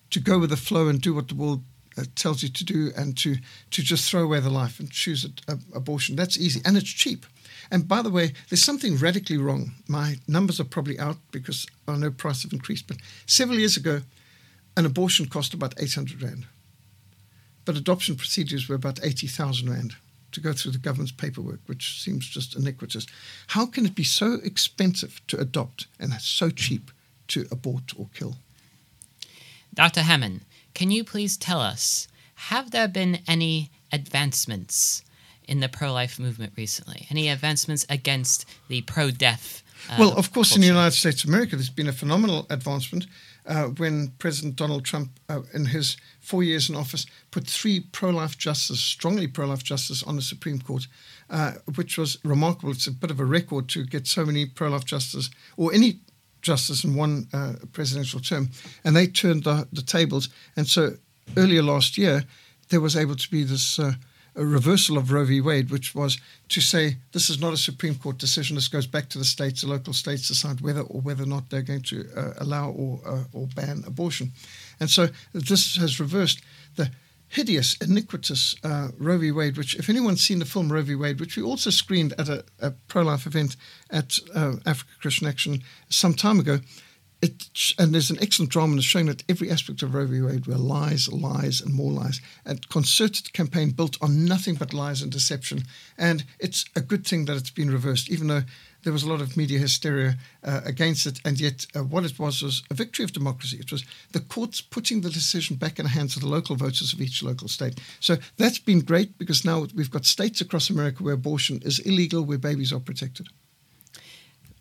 to 0.09 0.19
go 0.19 0.39
with 0.39 0.49
the 0.49 0.57
flow 0.57 0.89
and 0.89 0.99
do 0.99 1.13
what 1.13 1.29
the 1.29 1.35
world 1.35 1.63
uh, 1.97 2.03
tells 2.15 2.43
you 2.43 2.49
to 2.49 2.65
do 2.65 2.91
and 2.97 3.17
to, 3.19 3.37
to 3.69 3.81
just 3.81 4.11
throw 4.11 4.23
away 4.23 4.41
the 4.41 4.49
life 4.49 4.77
and 4.81 4.91
choose 4.91 5.23
a, 5.23 5.53
a, 5.53 5.57
abortion. 5.73 6.17
That's 6.17 6.37
easy 6.37 6.59
and 6.65 6.75
it's 6.75 6.89
cheap. 6.89 7.25
And 7.71 7.87
by 7.87 8.01
the 8.01 8.09
way, 8.09 8.33
there's 8.49 8.61
something 8.61 8.97
radically 8.97 9.37
wrong. 9.37 9.71
My 9.87 10.17
numbers 10.27 10.59
are 10.59 10.65
probably 10.65 10.99
out 10.99 11.15
because 11.31 11.65
I 11.87 11.95
know 11.95 12.11
prices 12.11 12.43
have 12.43 12.51
increased, 12.51 12.87
but 12.87 12.97
several 13.25 13.57
years 13.57 13.77
ago, 13.77 14.01
an 14.77 14.85
abortion 14.85 15.27
cost 15.27 15.53
about 15.53 15.73
800 15.79 16.21
Rand. 16.21 16.45
But 17.65 17.77
adoption 17.77 18.15
procedures 18.15 18.67
were 18.67 18.75
about 18.75 18.99
80,000 19.03 19.69
Rand 19.69 19.95
to 20.31 20.39
go 20.39 20.53
through 20.53 20.71
the 20.71 20.77
government's 20.77 21.11
paperwork, 21.11 21.59
which 21.65 22.01
seems 22.01 22.27
just 22.27 22.55
iniquitous. 22.55 23.05
How 23.47 23.65
can 23.65 23.85
it 23.85 23.95
be 23.95 24.03
so 24.03 24.39
expensive 24.43 25.21
to 25.27 25.39
adopt 25.39 25.87
and 25.99 26.13
so 26.21 26.49
cheap 26.49 26.91
to 27.27 27.47
abort 27.51 27.93
or 27.97 28.07
kill? 28.13 28.37
Dr. 29.73 30.01
Hammond, 30.01 30.41
can 30.73 30.91
you 30.91 31.03
please 31.03 31.37
tell 31.37 31.59
us 31.59 32.07
have 32.35 32.71
there 32.71 32.87
been 32.87 33.19
any 33.27 33.69
advancements 33.91 35.03
in 35.47 35.59
the 35.59 35.69
pro 35.69 35.93
life 35.93 36.17
movement 36.17 36.53
recently? 36.57 37.07
Any 37.09 37.29
advancements 37.29 37.85
against 37.89 38.45
the 38.67 38.81
pro 38.81 39.11
death? 39.11 39.63
Uh, 39.89 39.95
well, 39.99 40.17
of 40.17 40.31
course, 40.33 40.49
culture? 40.49 40.55
in 40.57 40.61
the 40.61 40.67
United 40.67 40.95
States 40.95 41.23
of 41.23 41.29
America, 41.29 41.55
there's 41.55 41.69
been 41.69 41.87
a 41.87 41.93
phenomenal 41.93 42.47
advancement 42.49 43.05
uh, 43.45 43.65
when 43.65 44.09
President 44.19 44.55
Donald 44.55 44.85
Trump, 44.85 45.11
uh, 45.29 45.41
in 45.53 45.65
his 45.65 45.97
four 46.19 46.43
years 46.43 46.69
in 46.69 46.75
office, 46.75 47.05
put 47.31 47.47
three 47.47 47.79
pro 47.79 48.09
life 48.09 48.37
justices, 48.37 48.83
strongly 48.83 49.27
pro 49.27 49.47
life 49.47 49.63
justices, 49.63 50.03
on 50.03 50.15
the 50.15 50.21
Supreme 50.21 50.59
Court, 50.59 50.87
uh, 51.29 51.53
which 51.75 51.97
was 51.97 52.17
remarkable. 52.23 52.71
It's 52.71 52.87
a 52.87 52.91
bit 52.91 53.11
of 53.11 53.19
a 53.19 53.25
record 53.25 53.67
to 53.69 53.85
get 53.85 54.07
so 54.07 54.25
many 54.25 54.45
pro 54.45 54.69
life 54.69 54.85
justices 54.85 55.31
or 55.57 55.73
any 55.73 55.99
justice 56.41 56.83
in 56.83 56.95
one 56.95 57.27
uh, 57.33 57.53
presidential 57.71 58.19
term. 58.19 58.49
And 58.83 58.95
they 58.95 59.07
turned 59.07 59.43
the, 59.43 59.67
the, 59.71 59.81
tables. 59.81 60.29
And 60.55 60.67
so 60.67 60.95
earlier 61.37 61.61
last 61.61 61.97
year, 61.97 62.23
there 62.69 62.81
was 62.81 62.95
able 62.95 63.15
to 63.15 63.29
be 63.29 63.43
this 63.43 63.79
uh, 63.79 63.93
a 64.35 64.45
reversal 64.45 64.97
of 64.97 65.11
Roe 65.11 65.25
v. 65.25 65.41
Wade, 65.41 65.69
which 65.69 65.93
was 65.93 66.19
to 66.49 66.61
say 66.61 66.97
this 67.11 67.29
is 67.29 67.39
not 67.39 67.53
a 67.53 67.57
Supreme 67.57 67.95
Court 67.95 68.17
decision. 68.17 68.55
This 68.55 68.67
goes 68.67 68.87
back 68.87 69.09
to 69.09 69.17
the 69.17 69.25
states. 69.25 69.61
The 69.61 69.67
local 69.67 69.93
states 69.93 70.27
decide 70.27 70.61
whether 70.61 70.81
or 70.81 71.01
whether 71.01 71.23
or 71.23 71.27
not 71.27 71.49
they're 71.49 71.61
going 71.61 71.83
to 71.83 72.07
uh, 72.15 72.33
allow 72.37 72.71
or 72.71 73.01
uh, 73.05 73.23
or 73.33 73.47
ban 73.55 73.83
abortion, 73.85 74.31
and 74.79 74.89
so 74.89 75.09
this 75.33 75.75
has 75.75 75.99
reversed 75.99 76.41
the 76.75 76.91
hideous, 77.31 77.75
iniquitous 77.77 78.55
uh, 78.63 78.89
Roe 78.97 79.17
v. 79.17 79.31
Wade. 79.31 79.57
Which, 79.57 79.75
if 79.75 79.89
anyone's 79.89 80.21
seen 80.21 80.39
the 80.39 80.45
film 80.45 80.71
Roe 80.71 80.81
v. 80.81 80.95
Wade, 80.95 81.19
which 81.19 81.37
we 81.37 81.43
also 81.43 81.69
screened 81.69 82.13
at 82.17 82.29
a, 82.29 82.43
a 82.59 82.71
pro-life 82.71 83.25
event 83.25 83.55
at 83.89 84.17
uh, 84.35 84.55
Africa 84.65 84.91
Christian 84.99 85.27
Action 85.27 85.63
some 85.89 86.13
time 86.13 86.39
ago, 86.39 86.59
it, 87.21 87.73
and 87.77 87.93
there's 87.93 88.09
an 88.09 88.17
excellent 88.21 88.51
drama 88.51 88.75
that's 88.75 88.85
showing 88.85 89.05
that 89.05 89.23
every 89.29 89.51
aspect 89.51 89.83
of 89.83 89.93
Roe 89.93 90.07
v. 90.07 90.21
Wade 90.21 90.47
were 90.47 90.55
lies, 90.55 91.11
lies, 91.11 91.61
and 91.61 91.73
more 91.73 91.91
lies. 91.91 92.19
A 92.45 92.55
concerted 92.55 93.31
campaign 93.33 93.71
built 93.71 93.97
on 94.01 94.25
nothing 94.25 94.55
but 94.55 94.73
lies 94.73 95.01
and 95.01 95.11
deception. 95.11 95.63
And 95.97 96.23
it's 96.39 96.65
a 96.75 96.81
good 96.81 97.05
thing 97.05 97.25
that 97.25 97.37
it's 97.37 97.51
been 97.51 97.69
reversed, 97.69 98.09
even 98.09 98.27
though 98.27 98.41
there 98.83 98.93
was 98.93 99.03
a 99.03 99.09
lot 99.09 99.21
of 99.21 99.37
media 99.37 99.59
hysteria 99.59 100.17
uh, 100.43 100.61
against 100.65 101.05
it. 101.05 101.21
And 101.23 101.39
yet, 101.39 101.67
uh, 101.75 101.83
what 101.83 102.05
it 102.05 102.17
was 102.17 102.41
was 102.41 102.63
a 102.71 102.73
victory 102.73 103.05
of 103.05 103.13
democracy. 103.13 103.57
It 103.59 103.71
was 103.71 103.85
the 104.13 104.19
courts 104.19 104.59
putting 104.59 105.01
the 105.01 105.09
decision 105.11 105.57
back 105.57 105.77
in 105.77 105.83
the 105.83 105.91
hands 105.91 106.15
of 106.15 106.23
the 106.23 106.27
local 106.27 106.55
voters 106.55 106.91
of 106.91 107.01
each 107.01 107.21
local 107.21 107.47
state. 107.47 107.79
So 107.99 108.17
that's 108.37 108.59
been 108.59 108.81
great 108.81 109.19
because 109.19 109.45
now 109.45 109.67
we've 109.75 109.91
got 109.91 110.05
states 110.05 110.41
across 110.41 110.71
America 110.71 111.03
where 111.03 111.13
abortion 111.13 111.61
is 111.63 111.77
illegal, 111.79 112.23
where 112.23 112.39
babies 112.39 112.73
are 112.73 112.79
protected. 112.79 113.27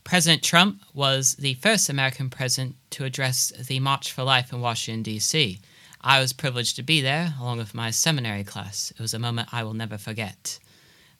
President 0.04 0.42
Trump 0.42 0.82
was 0.94 1.36
the 1.36 1.54
first 1.54 1.88
American 1.88 2.30
president 2.30 2.76
to 2.90 3.04
address 3.04 3.50
the 3.50 3.80
March 3.80 4.12
for 4.12 4.22
Life 4.22 4.52
in 4.52 4.60
Washington, 4.60 5.02
D.C. 5.02 5.60
I 6.00 6.20
was 6.20 6.32
privileged 6.32 6.76
to 6.76 6.82
be 6.82 7.00
there 7.00 7.34
along 7.40 7.58
with 7.58 7.74
my 7.74 7.90
seminary 7.90 8.44
class. 8.44 8.90
It 8.92 9.00
was 9.00 9.14
a 9.14 9.18
moment 9.18 9.52
I 9.52 9.62
will 9.62 9.74
never 9.74 9.98
forget. 9.98 10.58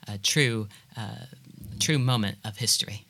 A 0.08 0.16
true, 0.16 0.68
uh, 0.96 1.26
true 1.78 1.98
moment 1.98 2.38
of 2.44 2.56
history. 2.56 3.04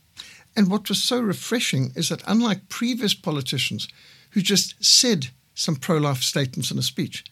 And 0.57 0.69
what 0.69 0.89
was 0.89 1.03
so 1.03 1.21
refreshing 1.21 1.93
is 1.95 2.09
that, 2.09 2.23
unlike 2.27 2.69
previous 2.69 3.15
politicians 3.15 3.89
who 4.31 4.43
just 4.43 4.85
said 4.85 5.29
some 5.55 5.77
pro 5.77 5.99
life 5.99 6.23
statements 6.23 6.71
in 6.71 6.79
a 6.79 6.83
speech, 6.83 7.25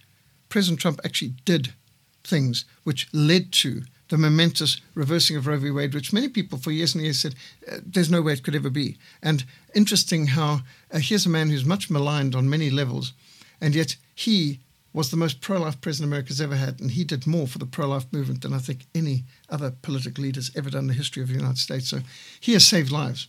President 0.48 0.80
Trump 0.80 1.00
actually 1.04 1.34
did 1.44 1.74
things 2.22 2.64
which 2.84 3.08
led 3.12 3.52
to 3.52 3.82
the 4.08 4.18
momentous 4.18 4.80
reversing 4.94 5.36
of 5.36 5.46
Roe 5.46 5.58
v. 5.58 5.70
Wade, 5.70 5.94
which 5.94 6.12
many 6.12 6.28
people 6.28 6.58
for 6.58 6.70
years 6.70 6.94
and 6.94 7.04
years 7.04 7.20
said 7.20 7.34
uh, 7.70 7.76
there's 7.84 8.10
no 8.10 8.22
way 8.22 8.32
it 8.32 8.42
could 8.42 8.54
ever 8.54 8.70
be. 8.70 8.96
And 9.22 9.44
interesting 9.74 10.28
how 10.28 10.60
uh, 10.90 10.98
here's 10.98 11.26
a 11.26 11.30
man 11.30 11.50
who's 11.50 11.64
much 11.64 11.90
maligned 11.90 12.34
on 12.34 12.50
many 12.50 12.70
levels, 12.70 13.12
and 13.60 13.74
yet 13.74 13.96
he 14.14 14.60
was 14.92 15.10
the 15.10 15.16
most 15.16 15.40
pro 15.40 15.60
life 15.60 15.80
president 15.80 16.10
America's 16.10 16.40
ever 16.40 16.56
had, 16.56 16.80
and 16.80 16.90
he 16.92 17.04
did 17.04 17.26
more 17.26 17.46
for 17.46 17.58
the 17.58 17.66
pro 17.66 17.86
life 17.86 18.06
movement 18.12 18.42
than 18.42 18.54
I 18.54 18.58
think 18.58 18.86
any 18.94 19.24
other 19.48 19.70
political 19.82 20.24
leader's 20.24 20.50
ever 20.56 20.70
done 20.70 20.84
in 20.84 20.88
the 20.88 20.94
history 20.94 21.22
of 21.22 21.28
the 21.28 21.34
United 21.34 21.58
States. 21.58 21.88
So 21.88 22.00
he 22.40 22.54
has 22.54 22.66
saved 22.66 22.90
lives. 22.90 23.28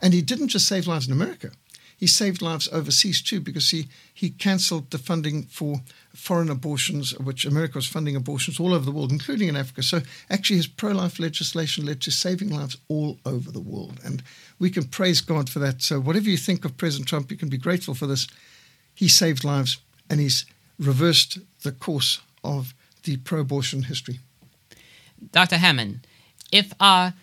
And 0.00 0.12
he 0.12 0.22
didn't 0.22 0.48
just 0.48 0.66
save 0.66 0.86
lives 0.86 1.06
in 1.06 1.12
America, 1.12 1.50
he 1.96 2.06
saved 2.06 2.42
lives 2.42 2.68
overseas 2.72 3.22
too 3.22 3.40
because 3.40 3.70
he, 3.70 3.88
he 4.12 4.30
cancelled 4.30 4.90
the 4.90 4.98
funding 4.98 5.44
for 5.44 5.80
foreign 6.14 6.50
abortions, 6.50 7.16
which 7.18 7.44
America 7.44 7.78
was 7.78 7.86
funding 7.86 8.16
abortions 8.16 8.58
all 8.58 8.74
over 8.74 8.84
the 8.84 8.92
world, 8.92 9.12
including 9.12 9.48
in 9.48 9.56
Africa. 9.56 9.82
So 9.82 10.00
actually, 10.30 10.56
his 10.56 10.66
pro 10.66 10.92
life 10.92 11.18
legislation 11.18 11.86
led 11.86 12.00
to 12.02 12.10
saving 12.10 12.50
lives 12.50 12.76
all 12.88 13.18
over 13.24 13.50
the 13.50 13.60
world. 13.60 14.00
And 14.04 14.22
we 14.58 14.70
can 14.70 14.84
praise 14.84 15.20
God 15.20 15.48
for 15.48 15.58
that. 15.60 15.82
So, 15.82 16.00
whatever 16.00 16.28
you 16.28 16.36
think 16.36 16.64
of 16.64 16.76
President 16.76 17.08
Trump, 17.08 17.30
you 17.30 17.36
can 17.36 17.48
be 17.48 17.58
grateful 17.58 17.94
for 17.94 18.06
this. 18.06 18.26
He 18.94 19.08
saved 19.08 19.44
lives 19.44 19.78
and 20.10 20.20
he's 20.20 20.46
reversed 20.78 21.38
the 21.62 21.72
course 21.72 22.20
of 22.42 22.74
the 23.04 23.16
pro 23.18 23.40
abortion 23.40 23.84
history. 23.84 24.20
Dr. 25.32 25.56
Hammond, 25.56 26.06
if 26.52 26.72
our, 26.80 27.14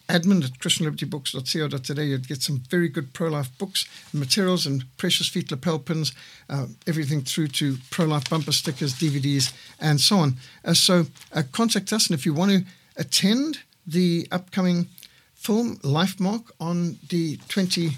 admin 0.08 0.44
at 0.44 0.58
christianlibertybooks.co.za, 0.58 2.04
you'd 2.04 2.28
get 2.28 2.42
some 2.42 2.62
very 2.70 2.88
good 2.88 3.12
pro-life 3.12 3.56
books 3.58 3.86
and 4.12 4.20
materials 4.20 4.66
and 4.66 4.84
precious 4.96 5.28
feet 5.28 5.50
lapel 5.50 5.78
pins, 5.78 6.12
uh, 6.48 6.66
everything 6.86 7.22
through 7.22 7.48
to 7.48 7.76
pro-life 7.90 8.28
bumper 8.28 8.52
stickers, 8.52 8.94
DVDs, 8.94 9.52
and 9.80 10.00
so 10.00 10.16
on. 10.16 10.36
Uh, 10.64 10.74
so 10.74 11.06
uh, 11.32 11.42
contact 11.52 11.92
us, 11.92 12.08
and 12.08 12.18
if 12.18 12.24
you 12.24 12.32
want 12.32 12.50
to 12.50 12.64
attend 12.96 13.60
the 13.86 14.26
upcoming 14.32 14.88
film 15.34 15.76
Lifemark 15.78 16.50
on 16.58 16.98
the 17.08 17.38
20 17.48 17.90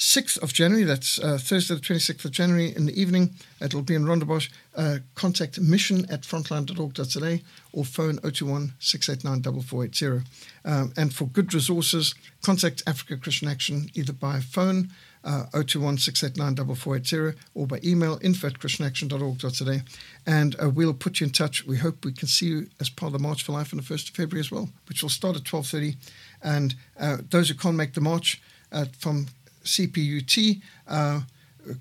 6th 0.00 0.42
of 0.42 0.54
January, 0.54 0.84
that's 0.84 1.18
uh, 1.18 1.36
Thursday, 1.36 1.74
the 1.74 1.80
26th 1.82 2.24
of 2.24 2.30
January 2.30 2.74
in 2.74 2.86
the 2.86 2.98
evening. 2.98 3.34
It'll 3.60 3.82
be 3.82 3.94
in 3.94 4.06
Rondebosch. 4.06 4.48
Uh, 4.74 5.00
contact 5.14 5.60
mission 5.60 6.10
at 6.10 6.22
frontline.org.za 6.22 7.40
or 7.74 7.84
phone 7.84 8.16
021 8.16 8.72
689 8.78 9.62
4480. 9.62 10.26
Um, 10.64 10.94
and 10.96 11.12
for 11.12 11.26
good 11.26 11.52
resources, 11.52 12.14
contact 12.40 12.82
Africa 12.86 13.18
Christian 13.18 13.48
Action 13.48 13.90
either 13.92 14.14
by 14.14 14.40
phone 14.40 14.88
uh, 15.22 15.44
021 15.52 15.98
689 15.98 16.74
4480 16.74 17.38
or 17.54 17.66
by 17.66 17.78
email 17.84 18.18
info 18.22 18.46
at 18.46 18.54
christianaction.org.za. 18.54 19.82
And 20.26 20.56
uh, 20.58 20.70
we'll 20.70 20.94
put 20.94 21.20
you 21.20 21.26
in 21.26 21.32
touch. 21.34 21.66
We 21.66 21.76
hope 21.76 22.06
we 22.06 22.12
can 22.12 22.28
see 22.28 22.46
you 22.46 22.68
as 22.80 22.88
part 22.88 23.08
of 23.08 23.20
the 23.20 23.22
March 23.22 23.42
for 23.42 23.52
Life 23.52 23.74
on 23.74 23.76
the 23.76 23.82
1st 23.82 24.08
of 24.08 24.16
February 24.16 24.40
as 24.40 24.50
well, 24.50 24.70
which 24.88 25.02
will 25.02 25.10
start 25.10 25.36
at 25.36 25.42
12.30. 25.42 25.96
And 26.42 26.74
uh, 26.98 27.18
those 27.28 27.50
who 27.50 27.54
can't 27.54 27.76
make 27.76 27.92
the 27.92 28.00
march 28.00 28.40
uh, 28.72 28.86
from 28.98 29.26
CPUT 29.64 30.60
uh, 30.88 31.20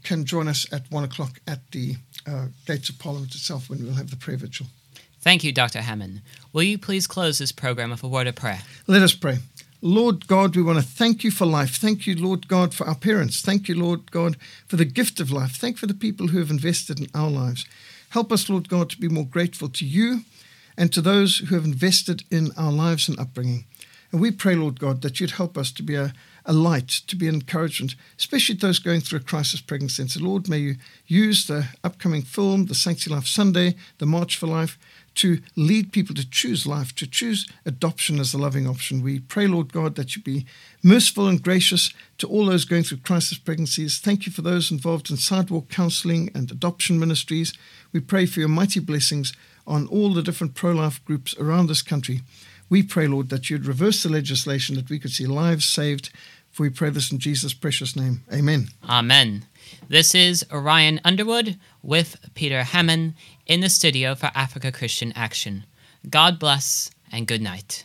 can 0.04 0.26
join 0.26 0.48
us 0.48 0.72
at 0.72 0.89
one 0.92 1.04
o'clock 1.04 1.39
at 1.48 1.60
the 1.72 1.96
uh, 2.28 2.48
gates 2.65 2.89
of 2.89 3.00
Parliament 3.00 3.34
itself 3.36 3.70
when 3.70 3.84
we'll 3.84 3.94
have 3.94 4.10
the 4.10 4.18
prayer 4.18 4.38
vigil. 4.38 4.68
Thank 5.22 5.44
you, 5.44 5.52
Dr. 5.52 5.82
Hammond. 5.82 6.22
Will 6.54 6.63
you 6.63 6.78
please 6.78 7.06
close 7.06 7.39
this 7.39 7.52
program 7.52 7.89
with 7.92 8.04
a 8.04 8.08
word 8.08 8.28
of 8.28 8.36
prayer? 8.36 8.62
Let 8.88 9.02
us 9.02 9.13
pray. 9.13 9.39
Lord 9.82 10.28
God, 10.28 10.56
we 10.56 10.62
want 10.62 10.80
to 10.80 10.86
thank 10.86 11.24
you 11.24 11.32
for 11.32 11.46
life. 11.46 11.78
Thank 11.78 12.06
you, 12.06 12.15
Lord 12.15 12.48
God, 12.50 12.74
for 12.74 12.86
our 12.86 12.96
parents. 12.96 13.42
Thank 13.42 13.70
you, 13.70 13.76
Lord 13.76 14.12
God, 14.12 14.36
for 14.68 14.76
the 14.76 14.86
gift 14.86 15.20
of 15.20 15.32
life. 15.32 15.56
Thank 15.56 15.76
you 15.76 15.80
for 15.80 15.88
the 15.88 15.94
people 15.94 16.28
who 16.28 16.39
have 16.39 16.50
invested 16.50 17.00
in 17.00 17.08
our 17.13 17.30
lives. 17.30 17.65
Help 18.10 18.32
us, 18.32 18.50
Lord 18.50 18.68
God, 18.68 18.89
to 18.89 19.00
be 19.00 19.08
more 19.08 19.26
grateful 19.26 19.70
to 19.70 19.86
you 19.86 20.22
and 20.78 20.92
to 20.92 21.02
those 21.02 21.38
who 21.38 21.56
have 21.56 21.65
invested 21.65 22.24
in 22.30 22.52
our 22.58 22.72
lives 22.72 23.08
and 23.08 23.20
upbringing. 23.20 23.65
And 24.12 24.20
we 24.20 24.32
pray, 24.32 24.56
Lord 24.56 24.80
God, 24.80 25.02
that 25.02 25.20
you'd 25.20 25.32
help 25.32 25.58
us 25.58 25.72
to 25.74 25.84
be 25.84 25.96
a, 25.96 26.13
a 26.50 26.54
light, 26.54 26.88
to 26.88 27.16
be 27.16 27.28
an 27.28 27.36
encouragement, 27.36 27.94
especially 28.18 28.56
those 28.56 28.80
going 28.80 29.02
through 29.02 29.20
a 29.20 29.24
crisis 29.24 29.62
pregnancy. 29.62 30.02
And 30.02 30.10
so, 30.10 30.20
Lord, 30.20 30.50
may 30.50 30.58
you 30.58 30.76
use 31.06 31.46
the 31.46 31.68
upcoming 31.84 32.24
film, 32.24 32.66
the 32.66 32.74
Sanctity 32.74 33.12
Life 33.12 33.28
Sunday, 33.28 33.76
the 34.00 34.08
March 34.08 34.36
for 34.36 34.48
Life, 34.48 34.80
to 35.16 35.42
lead 35.56 35.92
people 35.92 36.16
to 36.16 36.28
choose 36.28 36.66
life, 36.66 36.96
to 36.96 37.06
choose 37.06 37.48
adoption 37.68 38.20
as 38.20 38.34
a 38.34 38.38
loving 38.40 38.68
option. 38.68 39.04
We 39.04 39.20
pray, 39.20 39.46
Lord 39.46 39.72
God, 39.72 39.94
that 39.96 40.16
you 40.16 40.24
be 40.24 40.48
merciful 40.82 41.28
and 41.28 41.42
gracious 41.42 41.94
to 42.18 42.28
all 42.28 42.48
those 42.48 42.66
going 42.66 42.84
through 42.84 43.00
crisis 43.00 43.38
pregnancies. 43.38 44.00
Thank 44.00 44.26
you 44.26 44.32
for 44.32 44.42
those 44.42 44.72
involved 44.72 45.12
in 45.12 45.18
sidewalk 45.18 45.70
counseling 45.70 46.32
and 46.34 46.50
adoption 46.50 47.00
ministries. 47.00 47.54
We 47.92 48.00
pray 48.00 48.26
for 48.26 48.40
your 48.40 48.50
mighty 48.50 48.80
blessings 48.80 49.34
on 49.68 49.86
all 49.88 50.14
the 50.14 50.24
different 50.24 50.56
pro 50.56 50.72
life 50.72 51.04
groups 51.06 51.36
around 51.38 51.68
this 51.68 51.84
country. 51.84 52.22
We 52.70 52.84
pray, 52.84 53.08
Lord, 53.08 53.30
that 53.30 53.50
you'd 53.50 53.66
reverse 53.66 54.04
the 54.04 54.10
legislation 54.10 54.76
that 54.76 54.90
we 54.90 55.00
could 55.00 55.12
see 55.12 55.26
lives 55.26 55.66
saved 55.66 56.12
for 56.52 56.64
we 56.64 56.70
pray 56.70 56.90
this 56.90 57.12
in 57.12 57.20
Jesus' 57.20 57.54
precious 57.54 57.96
name. 57.96 58.24
Amen. 58.34 58.68
Amen. 58.88 59.46
This 59.88 60.14
is 60.16 60.46
Orion 60.52 61.00
Underwood 61.04 61.58
with 61.82 62.18
Peter 62.36 62.64
Hammond 62.64 63.14
in 63.46 63.62
the 63.62 63.70
studio 63.70 64.16
for 64.16 64.32
Africa 64.36 64.72
Christian 64.72 65.12
Action. 65.16 65.66
God 66.10 66.40
bless 66.40 66.92
and 67.12 67.28
good 67.28 67.42
night. 67.42 67.84